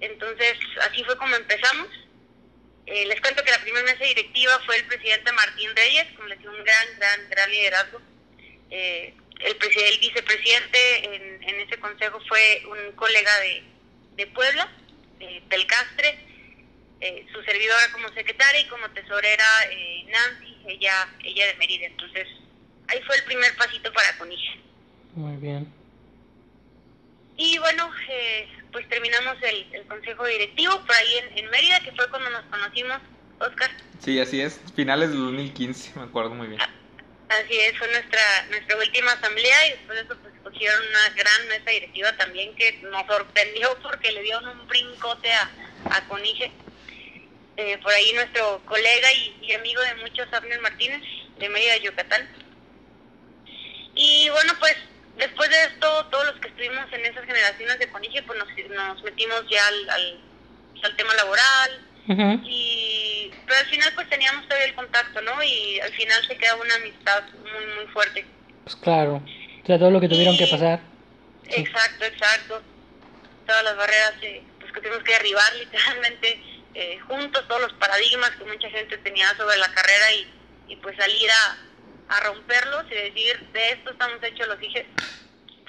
[0.00, 1.88] Entonces, así fue como empezamos.
[2.86, 6.38] Eh, les cuento que la primera mesa directiva fue el presidente Martín Reyes, como les
[6.38, 8.00] digo, un gran, gran, gran liderazgo.
[8.70, 13.64] el, el vicepresidente en, en, ese consejo fue un colega de,
[14.16, 14.70] de Puebla,
[15.18, 16.27] del Castre,
[17.00, 21.86] eh, su servidora como secretaria y como tesorera eh, Nancy, ella, ella de Mérida.
[21.86, 22.26] Entonces,
[22.88, 24.60] ahí fue el primer pasito para Conige.
[25.14, 25.72] Muy bien.
[27.36, 31.92] Y bueno, eh, pues terminamos el, el, consejo directivo por ahí en, en, Mérida, que
[31.92, 32.98] fue cuando nos conocimos,
[33.38, 33.70] Oscar.
[34.00, 36.60] Sí, así es, finales del 2015, me acuerdo muy bien.
[36.60, 41.48] Así es, fue nuestra nuestra última asamblea y después de eso pues escogieron una gran
[41.48, 45.50] mesa directiva también que nos sorprendió porque le dieron un brincote a,
[45.90, 46.50] a Conige
[47.58, 49.08] eh, por ahí nuestro colega
[49.42, 51.02] y, amigo de muchos, Abner Martínez,
[51.40, 52.28] de Mérida, Yucatán.
[53.96, 54.76] Y bueno, pues
[55.16, 59.42] después de esto, todos los que estuvimos en esas generaciones de Conige, pues nos, metimos
[59.50, 59.90] ya al,
[60.84, 62.44] al, tema laboral.
[62.44, 65.42] y Pero al final pues teníamos todavía el contacto, ¿no?
[65.42, 68.24] Y al final se queda una amistad muy, muy fuerte.
[68.62, 70.78] Pues claro, o sea, todo lo que tuvieron que pasar.
[71.48, 72.62] Exacto, exacto.
[73.48, 78.30] Todas las barreras eh, pues que tuvimos que derribar literalmente eh, juntos todos los paradigmas
[78.30, 83.38] que mucha gente tenía sobre la carrera y, y pues salir a, romperlos y decir,
[83.52, 84.82] de esto estamos hechos los hijos,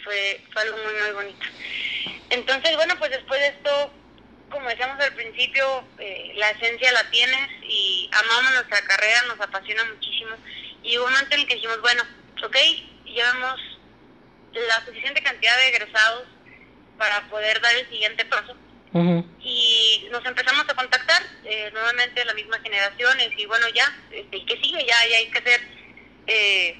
[0.03, 1.45] fue, fue algo muy, muy bonito.
[2.29, 3.91] Entonces, bueno, pues después de esto
[4.49, 9.83] como decíamos al principio, eh, la esencia la tienes y amamos nuestra carrera, nos apasiona
[9.85, 10.35] muchísimo.
[10.83, 12.03] Y hubo un momento en el que dijimos, bueno,
[12.43, 12.57] ok,
[13.05, 13.59] llevamos
[14.53, 16.27] la suficiente cantidad de egresados
[16.97, 18.55] para poder dar el siguiente paso.
[18.93, 24.59] Y nos empezamos a contactar eh, nuevamente la misma generación y bueno, ya, este, ¿qué
[24.61, 24.85] sigue?
[24.85, 25.61] Ya, ya hay que hacer
[26.27, 26.77] eh,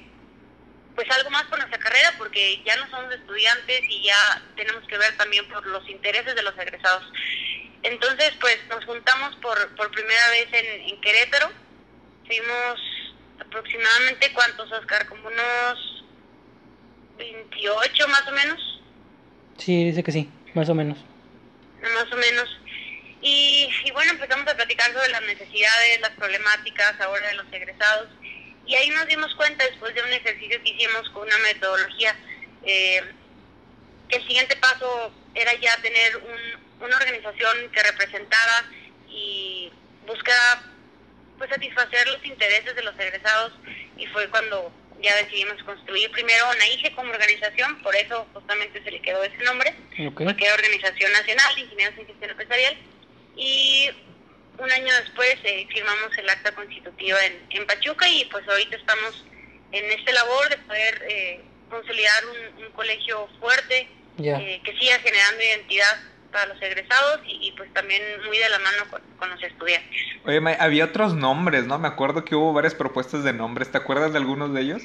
[0.94, 4.98] pues algo más por nuestra carrera porque ya no somos estudiantes y ya tenemos que
[4.98, 7.04] ver también por los intereses de los egresados.
[7.82, 11.50] Entonces, pues nos juntamos por, por primera vez en, en Querétaro.
[12.26, 12.80] Fuimos
[13.40, 15.08] aproximadamente, ¿cuántos, Oscar?
[15.08, 16.04] Como unos
[17.16, 18.80] 28 más o menos.
[19.58, 20.98] Sí, dice que sí, más o menos.
[21.82, 22.60] Más o menos.
[23.22, 28.08] Y, y bueno, empezamos a platicar sobre las necesidades, las problemáticas ahora de los egresados.
[28.66, 32.16] Y ahí nos dimos cuenta, después de un ejercicio que hicimos con una metodología,
[32.64, 33.02] eh,
[34.08, 38.64] que el siguiente paso era ya tener un, una organización que representara
[39.08, 39.72] y
[40.06, 40.62] buscara
[41.38, 43.52] pues satisfacer los intereses de los egresados
[43.96, 44.72] y fue cuando
[45.02, 49.74] ya decidimos construir primero NAIGE como organización, por eso justamente se le quedó ese nombre,
[50.14, 52.76] porque era Organización Nacional de Ingenieros en Gestión Empresarial,
[53.36, 53.90] y
[54.58, 59.24] un año después eh, firmamos el acta constitutiva en, en, Pachuca y pues ahorita estamos
[59.72, 61.40] en esta labor de poder eh,
[61.70, 63.88] consolidar un, un, colegio fuerte
[64.22, 66.00] eh, que siga generando identidad
[66.30, 69.90] para los egresados y, pues también muy de la mano con, con, los estudiantes.
[70.24, 71.78] Oye, había otros nombres, ¿no?
[71.78, 73.70] Me acuerdo que hubo varias propuestas de nombres.
[73.70, 74.82] ¿Te acuerdas de algunos de ellos?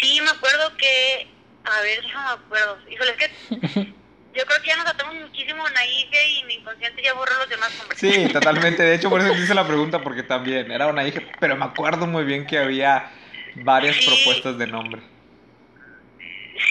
[0.00, 1.28] Sí, me acuerdo que...
[1.64, 2.78] A ver, no me acuerdo.
[2.88, 3.94] Híjole, es que
[4.36, 7.74] yo creo que ya nos atamos muchísimo Onaige y mi inconsciente ya borró los demás
[7.78, 7.98] nombres.
[7.98, 8.82] Sí, totalmente.
[8.82, 12.24] De hecho, por eso hice la pregunta, porque también era Onaige, pero me acuerdo muy
[12.24, 13.10] bien que había
[13.56, 14.06] varias Sí.
[14.06, 15.02] propuestas de nombre.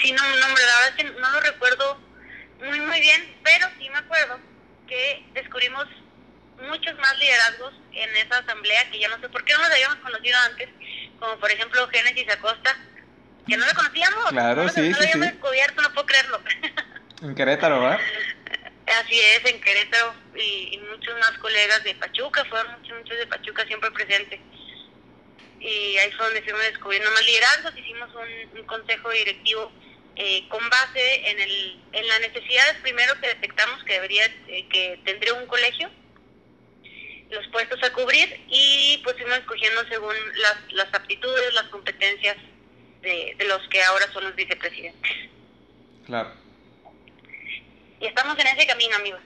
[0.02, 2.00] Sí, no, no, la verdad es que no lo recuerdo
[2.60, 4.40] muy, muy bien, pero sí me acuerdo
[4.88, 5.86] que descubrimos
[6.58, 9.98] muchos más liderazgos en esa asamblea que ya no sé por qué no los habíamos
[9.98, 10.70] conocido antes,
[11.20, 12.76] como por ejemplo Génesis Acosta,
[13.48, 14.26] que no lo conocíamos.
[14.30, 15.32] Claro, no, lo- sí, no lo sí, habíamos sí.
[15.34, 16.42] descubierto, no puedo creerlo.
[17.22, 18.00] En Querétaro, ¿verdad?
[19.00, 23.26] Así es, en Querétaro y, y muchos más colegas de Pachuca, fueron muchos, muchos de
[23.28, 24.40] Pachuca siempre presentes.
[25.60, 29.72] Y ahí fue donde fuimos descubriendo más liderazgos, hicimos un, un consejo directivo
[30.16, 35.00] eh, con base en, el, en las necesidades primero que detectamos que debería, eh, que
[35.06, 35.90] tendría un colegio,
[37.32, 42.38] los puestos a cubrir y pues fuimos escogiendo según las, las aptitudes, las competencias
[43.02, 45.12] de, de los que ahora son los vicepresidentes.
[46.06, 46.30] Claro.
[48.00, 49.20] Y estamos en ese camino, amigos.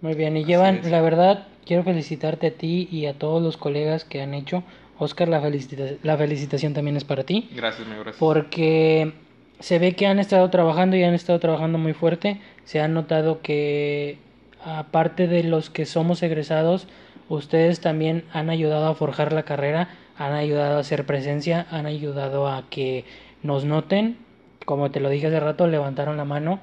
[0.00, 4.04] Muy bien, y llevan, la verdad, quiero felicitarte a ti y a todos los colegas
[4.04, 4.62] que han hecho.
[4.98, 8.16] Oscar, la, felicita- la felicitación también es para ti, Gracias, mi gracias.
[8.18, 9.12] porque
[9.60, 12.40] se ve que han estado trabajando y han estado trabajando muy fuerte.
[12.64, 14.18] Se ha notado que,
[14.64, 16.88] aparte de los que somos egresados,
[17.28, 22.48] ustedes también han ayudado a forjar la carrera, han ayudado a hacer presencia, han ayudado
[22.48, 23.04] a que
[23.42, 24.16] nos noten.
[24.64, 26.58] Como te lo dije hace rato, levantaron la mano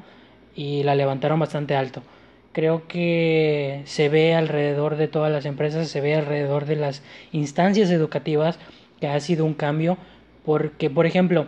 [0.56, 2.02] y la levantaron bastante alto.
[2.52, 7.92] Creo que se ve alrededor de todas las empresas, se ve alrededor de las instancias
[7.92, 8.58] educativas
[9.00, 9.98] que ha sido un cambio.
[10.44, 11.46] Porque, por ejemplo,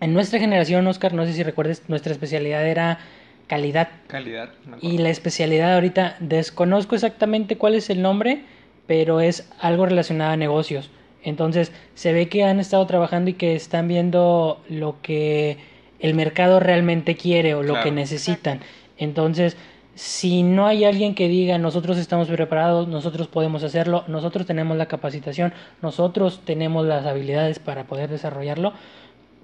[0.00, 2.98] en nuestra generación, Oscar, no sé si recuerdes, nuestra especialidad era
[3.46, 3.88] calidad.
[4.06, 4.50] Calidad.
[4.80, 8.42] Y la especialidad ahorita, desconozco exactamente cuál es el nombre,
[8.86, 10.90] pero es algo relacionado a negocios.
[11.22, 15.58] Entonces, se ve que han estado trabajando y que están viendo lo que
[15.98, 17.84] el mercado realmente quiere o lo Claro.
[17.84, 18.60] que necesitan.
[18.96, 19.56] Entonces,
[19.94, 24.86] si no hay alguien que diga nosotros estamos preparados, nosotros podemos hacerlo, nosotros tenemos la
[24.86, 28.72] capacitación, nosotros tenemos las habilidades para poder desarrollarlo,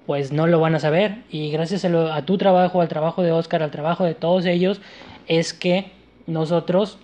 [0.07, 1.19] pues no lo van a saber.
[1.31, 4.81] Y gracias a, tu trabajo, al trabajo de Oscar, al trabajo de todos ellos,
[5.27, 5.91] es que
[6.27, 6.99] nosotros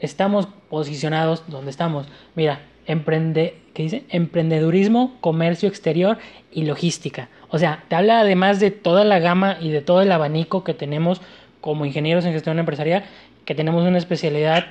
[0.00, 2.08] estamos posicionados donde estamos.
[2.34, 4.04] Mira, emprende, ¿qué dice?
[4.08, 6.18] Emprendedurismo, comercio exterior
[6.52, 7.28] y logística.
[7.50, 10.74] O sea, te habla además de toda la gama y de todo el abanico que
[10.74, 11.20] tenemos
[11.60, 13.04] como ingenieros en gestión empresarial,
[13.44, 14.66] que tenemos una especialidad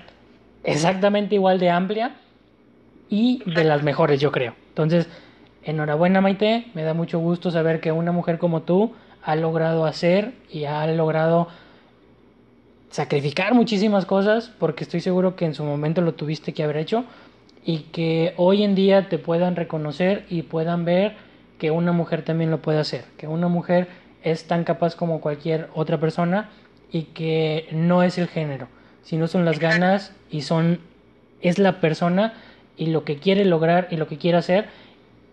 [0.63, 2.15] exactamente igual de amplia
[3.09, 4.53] y de las mejores, yo creo.
[4.69, 5.07] Entonces,
[5.67, 10.33] enhorabuena Maite, me da mucho gusto saber que una mujer como tú ha logrado hacer
[10.49, 11.49] y ha logrado
[12.89, 17.03] sacrificar muchísimas cosas, porque estoy seguro que en su momento lo tuviste que haber hecho,
[17.65, 21.17] y que hoy en día te puedan reconocer y puedan ver
[21.57, 23.89] que una mujer también lo puede hacer, que una mujer
[24.23, 26.49] es tan capaz como cualquier otra persona
[26.93, 28.69] y que no es el género,
[29.03, 30.79] sino son las ganas y son
[31.41, 32.33] es la persona
[32.77, 34.69] y lo que quiere lograr y lo que quiere hacer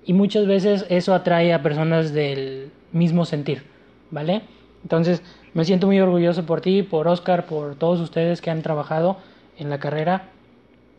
[0.07, 3.65] y muchas veces eso atrae a personas del mismo sentir,
[4.11, 4.43] ¿vale?
[4.83, 5.23] Entonces,
[5.55, 9.19] me siento muy orgulloso por ti, por Oscar, por todos ustedes que han trabajado
[9.59, 10.29] en la carrera.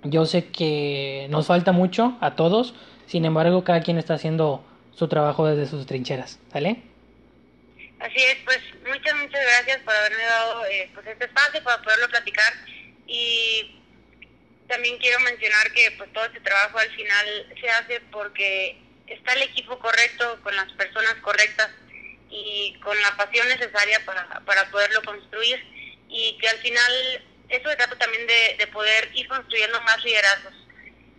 [0.03, 2.73] Yo sé que nos falta mucho a todos,
[3.05, 4.63] sin embargo, cada quien está haciendo
[4.95, 6.81] su trabajo desde sus trincheras, ¿sale?
[7.99, 12.07] Así es, pues muchas, muchas gracias por haberme dado eh, pues este espacio para poderlo
[12.09, 12.53] platicar
[13.07, 13.79] y
[14.67, 17.25] también quiero mencionar que pues todo este trabajo al final
[17.59, 18.77] se hace porque
[19.07, 21.69] está el equipo correcto, con las personas correctas
[22.29, 25.63] y con la pasión necesaria para, para poderlo construir
[26.09, 30.53] y que al final eso se trata también de, de poder ir construyendo más liderazgos,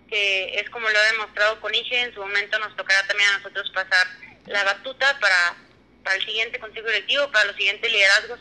[0.09, 3.39] que es como lo ha demostrado con IGE, en su momento nos tocará también a
[3.39, 4.07] nosotros pasar
[4.47, 5.57] la batuta para,
[6.03, 8.41] para el siguiente consejo directivo, para los siguientes liderazgos.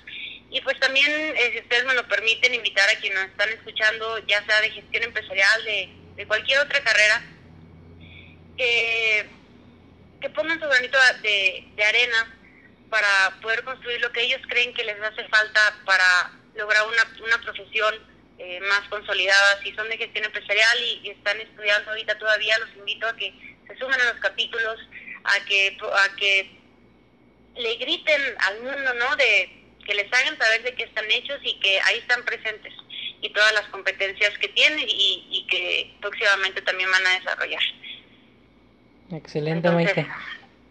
[0.52, 4.20] Y pues también, eh, si ustedes me lo permiten, invitar a quienes nos están escuchando,
[4.28, 7.24] ya sea de gestión empresarial, de, de cualquier otra carrera,
[8.58, 9.30] que,
[10.34, 12.36] pongan su granito de, de arena
[12.90, 17.38] para poder construir lo que ellos creen que les hace falta para lograr una, una
[17.42, 17.96] profesión
[18.38, 19.62] eh, más consolidada.
[19.64, 23.34] Si son de gestión empresarial y, están estudiando ahorita todavía, los invito a que
[23.68, 24.80] se sumen a los capítulos,
[25.24, 26.52] a que, a que
[27.56, 29.16] le griten al mundo, ¿no?
[29.16, 29.50] De
[29.86, 32.74] que les hagan saber de qué están hechos y que ahí están presentes
[33.22, 37.62] y todas las competencias que tienen y que próximamente también van a desarrollar.
[39.12, 40.12] Excelente, Entonces, Maite.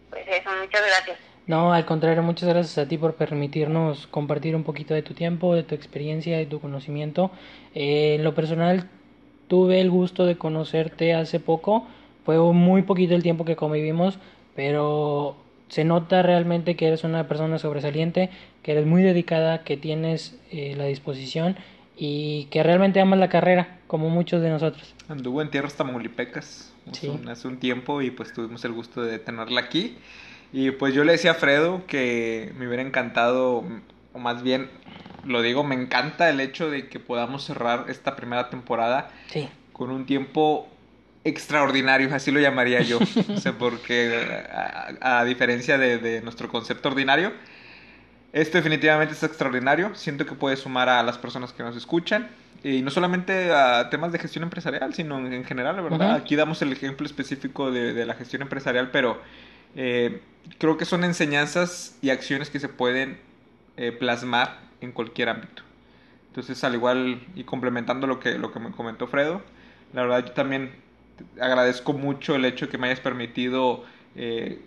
[0.09, 1.17] Pues eso, muchas gracias.
[1.47, 5.53] No, al contrario, muchas gracias a ti por permitirnos compartir un poquito de tu tiempo,
[5.53, 7.29] de tu experiencia, de tu conocimiento.
[7.75, 8.89] Eh, en lo personal,
[9.47, 11.85] tuve el gusto de conocerte hace poco.
[12.25, 14.17] Fue muy poquito el tiempo que convivimos,
[14.55, 15.35] pero
[15.67, 18.31] se nota realmente que eres una persona sobresaliente,
[18.63, 21.57] que eres muy dedicada, que tienes eh, la disposición
[21.97, 24.93] y que realmente amas la carrera, como muchos de nosotros.
[25.07, 27.07] Anduvo en tierras tamaulipeccas sí.
[27.07, 29.97] un, hace un tiempo y pues tuvimos el gusto de tenerla aquí.
[30.51, 33.63] Y pues yo le decía a Fredo que me hubiera encantado,
[34.13, 34.69] o más bien
[35.25, 39.49] lo digo, me encanta el hecho de que podamos cerrar esta primera temporada sí.
[39.73, 40.67] con un tiempo
[41.23, 42.99] extraordinario, así lo llamaría yo.
[43.29, 44.13] o sea, porque
[45.01, 47.33] a, a diferencia de, de, nuestro concepto ordinario,
[48.35, 49.95] esto definitivamente es extraordinario.
[49.95, 52.27] Siento que puede sumar a las personas que nos escuchan.
[52.63, 55.99] Y no solamente a temas de gestión empresarial, sino en, en general, ¿verdad?
[55.99, 56.21] Uh -huh.
[56.21, 59.21] Aquí damos el ejemplo específico de, de la gestión empresarial, pero
[59.75, 60.21] eh,
[60.57, 63.19] creo que son enseñanzas y acciones que se pueden
[63.77, 65.63] eh, plasmar en cualquier ámbito.
[66.29, 69.41] Entonces, al igual y complementando lo que, lo que me comentó Fredo,
[69.93, 70.71] la verdad yo también
[71.39, 74.59] agradezco mucho el hecho de que me hayas permitido eh,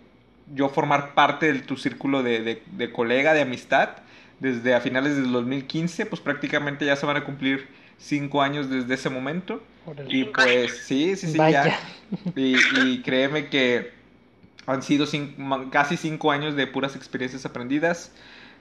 [0.53, 3.89] yo formar parte de tu círculo de, de, de, colega, de amistad,
[4.39, 8.93] desde a finales del 2015, pues prácticamente ya se van a cumplir cinco años desde
[8.93, 9.61] ese momento.
[10.07, 11.65] Y pues sí, sí, sí, Vaya.
[11.65, 11.79] ya.
[12.35, 13.91] Y, y créeme que
[14.65, 18.11] han sido cinco, casi cinco años de puras experiencias aprendidas,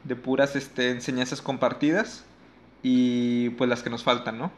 [0.05, 2.25] de puras este, enseñanzas compartidas
[2.83, 4.51] y pues las que nos faltan, ¿no?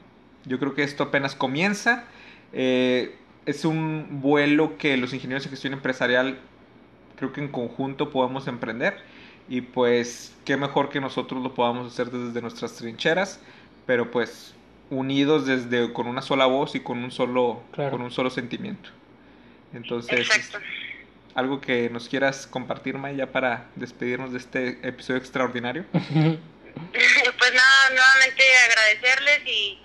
[0.45, 2.05] Yo creo que esto apenas comienza.
[2.53, 3.16] Eh,
[3.47, 6.39] es un vuelo que los ingenieros de gestión empresarial
[7.21, 8.99] creo que en conjunto podemos emprender
[9.49, 13.41] y pues qué mejor que nosotros lo podamos hacer desde nuestras trincheras,
[13.87, 14.55] pero pues
[14.91, 17.93] unidos desde con una sola voz y con un solo claro.
[17.93, 18.91] con un solo sentimiento.
[19.73, 20.59] Entonces, Exacto
[21.35, 25.85] algo que nos quieras compartir, Maya, para despedirnos de este episodio extraordinario.
[25.93, 29.79] pues nada, nuevamente agradecerles y,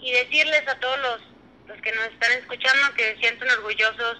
[0.00, 1.20] y decirles a todos los,
[1.68, 4.18] los que nos están escuchando que se sienten orgullosos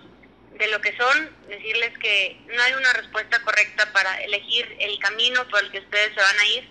[0.52, 5.46] de lo que son, decirles que no hay una respuesta correcta para elegir el camino
[5.48, 6.68] por el que ustedes se van a ir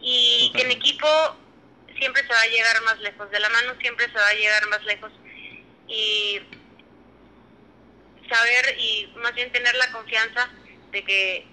[0.00, 0.52] y okay.
[0.52, 1.36] que en equipo
[1.98, 4.68] siempre se va a llegar más lejos, de la mano siempre se va a llegar
[4.68, 5.12] más lejos
[5.88, 6.40] y
[8.28, 10.50] saber y más bien tener la confianza
[10.90, 11.46] de que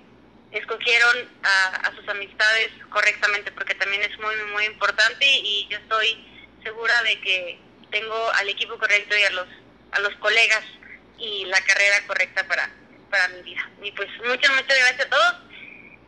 [0.52, 6.26] escogieron a, a, sus amistades correctamente, porque también es muy, muy importante y yo estoy
[6.64, 7.60] segura de que
[7.92, 9.48] tengo al equipo correcto y a los,
[9.92, 10.64] a los colegas
[11.20, 12.70] y la carrera correcta para,
[13.10, 13.70] para mi vida.
[13.84, 15.36] Y pues muchas, muchas gracias a todos.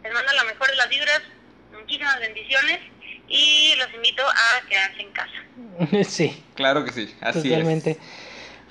[0.04, 1.22] Les mando la mejor de las vibras,
[1.74, 2.80] muchísimas bendiciones
[3.28, 5.32] y los invito a quedarse en casa.
[6.04, 6.44] Sí.
[6.56, 7.92] Claro que sí, así Totalmente.
[7.92, 7.98] es.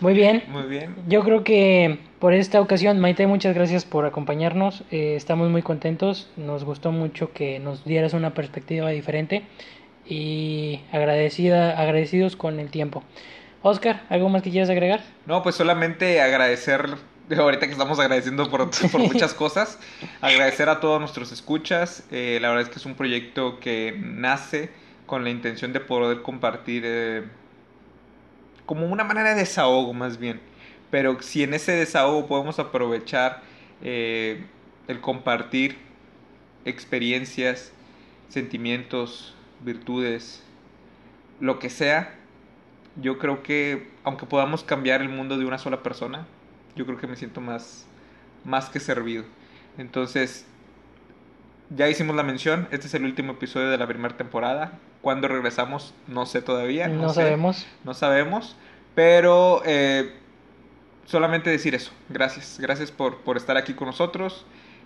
[0.00, 0.44] Muy bien.
[0.48, 0.96] Muy bien.
[1.08, 4.82] Yo creo que por esta ocasión, Maite, muchas gracias por acompañarnos.
[4.90, 6.30] Eh, estamos muy contentos.
[6.36, 9.42] Nos gustó mucho que nos dieras una perspectiva diferente
[10.06, 13.04] y agradecida, agradecidos con el tiempo.
[13.62, 15.02] Oscar, ¿algo más que quieras agregar?
[15.26, 16.96] No, pues solamente agradecer,
[17.36, 19.78] ahorita que estamos agradeciendo por, por muchas cosas,
[20.20, 22.04] agradecer a todos nuestros escuchas.
[22.10, 24.70] Eh, la verdad es que es un proyecto que nace
[25.06, 26.84] con la intención de poder compartir.
[26.86, 27.24] Eh,
[28.70, 30.40] como una manera de desahogo más bien.
[30.92, 33.42] Pero si en ese desahogo podemos aprovechar
[33.82, 34.44] eh,
[34.86, 35.76] el compartir
[36.64, 37.72] experiencias,
[38.28, 40.44] sentimientos, virtudes,
[41.40, 42.14] lo que sea,
[42.96, 46.26] yo creo que aunque podamos cambiar el mundo de una sola persona,
[46.76, 47.86] yo creo que me siento más,
[48.44, 49.24] más que servido.
[49.78, 50.46] Entonces,
[51.70, 54.78] ya hicimos la mención, este es el último episodio de la primera temporada.
[55.02, 56.88] Cuando regresamos, no sé todavía.
[56.88, 57.66] No, sabemos.
[57.84, 58.56] No sabemos,
[58.94, 60.12] pero eh,
[61.06, 61.92] solamente decir eso.
[62.08, 64.44] Gracias, gracias por, por estar aquí con nosotros,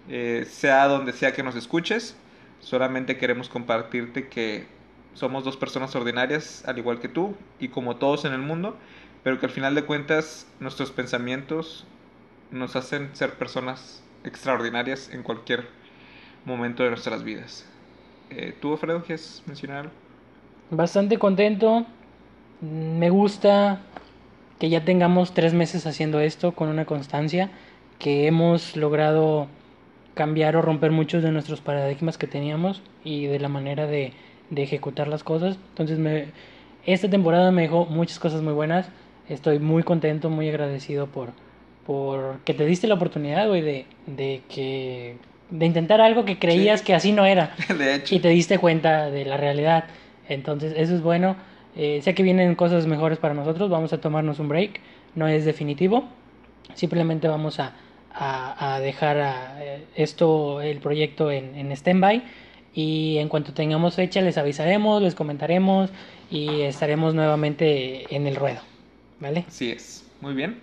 [0.09, 2.17] eh, sea donde sea que nos escuches.
[2.61, 4.67] Solamente queremos compartirte que
[5.15, 8.77] somos dos personas ordinarias, al igual que tú, y como todos en el mundo,
[9.23, 11.87] pero que al final de cuentas nuestros pensamientos
[12.51, 15.67] nos hacen ser personas extraordinarias en cualquier
[16.45, 17.67] momento de nuestras vidas.
[18.31, 19.93] Eh, ¿Tú, Alfredo, quieres mencionar algo?
[20.71, 21.87] Bastante contento.
[22.61, 23.81] Me gusta
[24.59, 27.51] que ya tengamos tres meses haciendo esto con una constancia,
[27.99, 29.47] que hemos logrado
[30.15, 34.13] cambiar o romper muchos de nuestros paradigmas que teníamos y de la manera de,
[34.55, 35.59] de ejecutar las cosas.
[35.71, 36.27] Entonces, me,
[36.87, 38.89] esta temporada me dejó muchas cosas muy buenas.
[39.29, 41.31] Estoy muy contento, muy agradecido por,
[41.87, 45.17] por que te diste la oportunidad, güey, de, de que
[45.51, 47.55] de intentar algo que creías que así no era.
[47.79, 48.15] De hecho.
[48.15, 49.85] Y te diste cuenta de la realidad.
[50.29, 51.37] Entonces, eso es bueno.
[51.77, 53.71] Eh, sé que vienen cosas mejores para nosotros.
[53.71, 54.81] Vamos a tomarnos un break.
[55.15, 56.05] No es definitivo.
[56.75, 57.75] Simplemente vamos a,
[58.13, 62.23] a, a dejar a, eh, esto, el proyecto en, en stand-by.
[62.75, 65.91] Y en cuanto tengamos fecha, les avisaremos, les comentaremos
[66.31, 68.61] y estaremos nuevamente en el ruedo.
[69.21, 69.45] ¿Vale?
[69.47, 70.05] Así es.
[70.21, 70.61] Muy bien.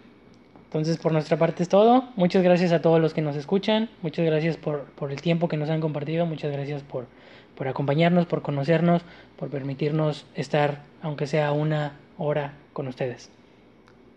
[0.66, 2.10] Entonces, por nuestra parte es todo.
[2.16, 3.90] Muchas gracias a todos los que nos escuchan.
[4.02, 6.26] Muchas gracias por, por el tiempo que nos han compartido.
[6.26, 7.08] Muchas gracias por,
[7.56, 9.02] por acompañarnos, por conocernos,
[9.38, 13.30] por permitirnos estar, aunque sea una hora, con ustedes.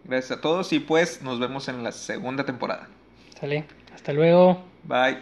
[0.05, 2.89] Gracias a todos y pues nos vemos en la segunda temporada.
[3.41, 3.65] ¿Sale?
[3.95, 4.63] Hasta luego.
[4.85, 5.19] Bye.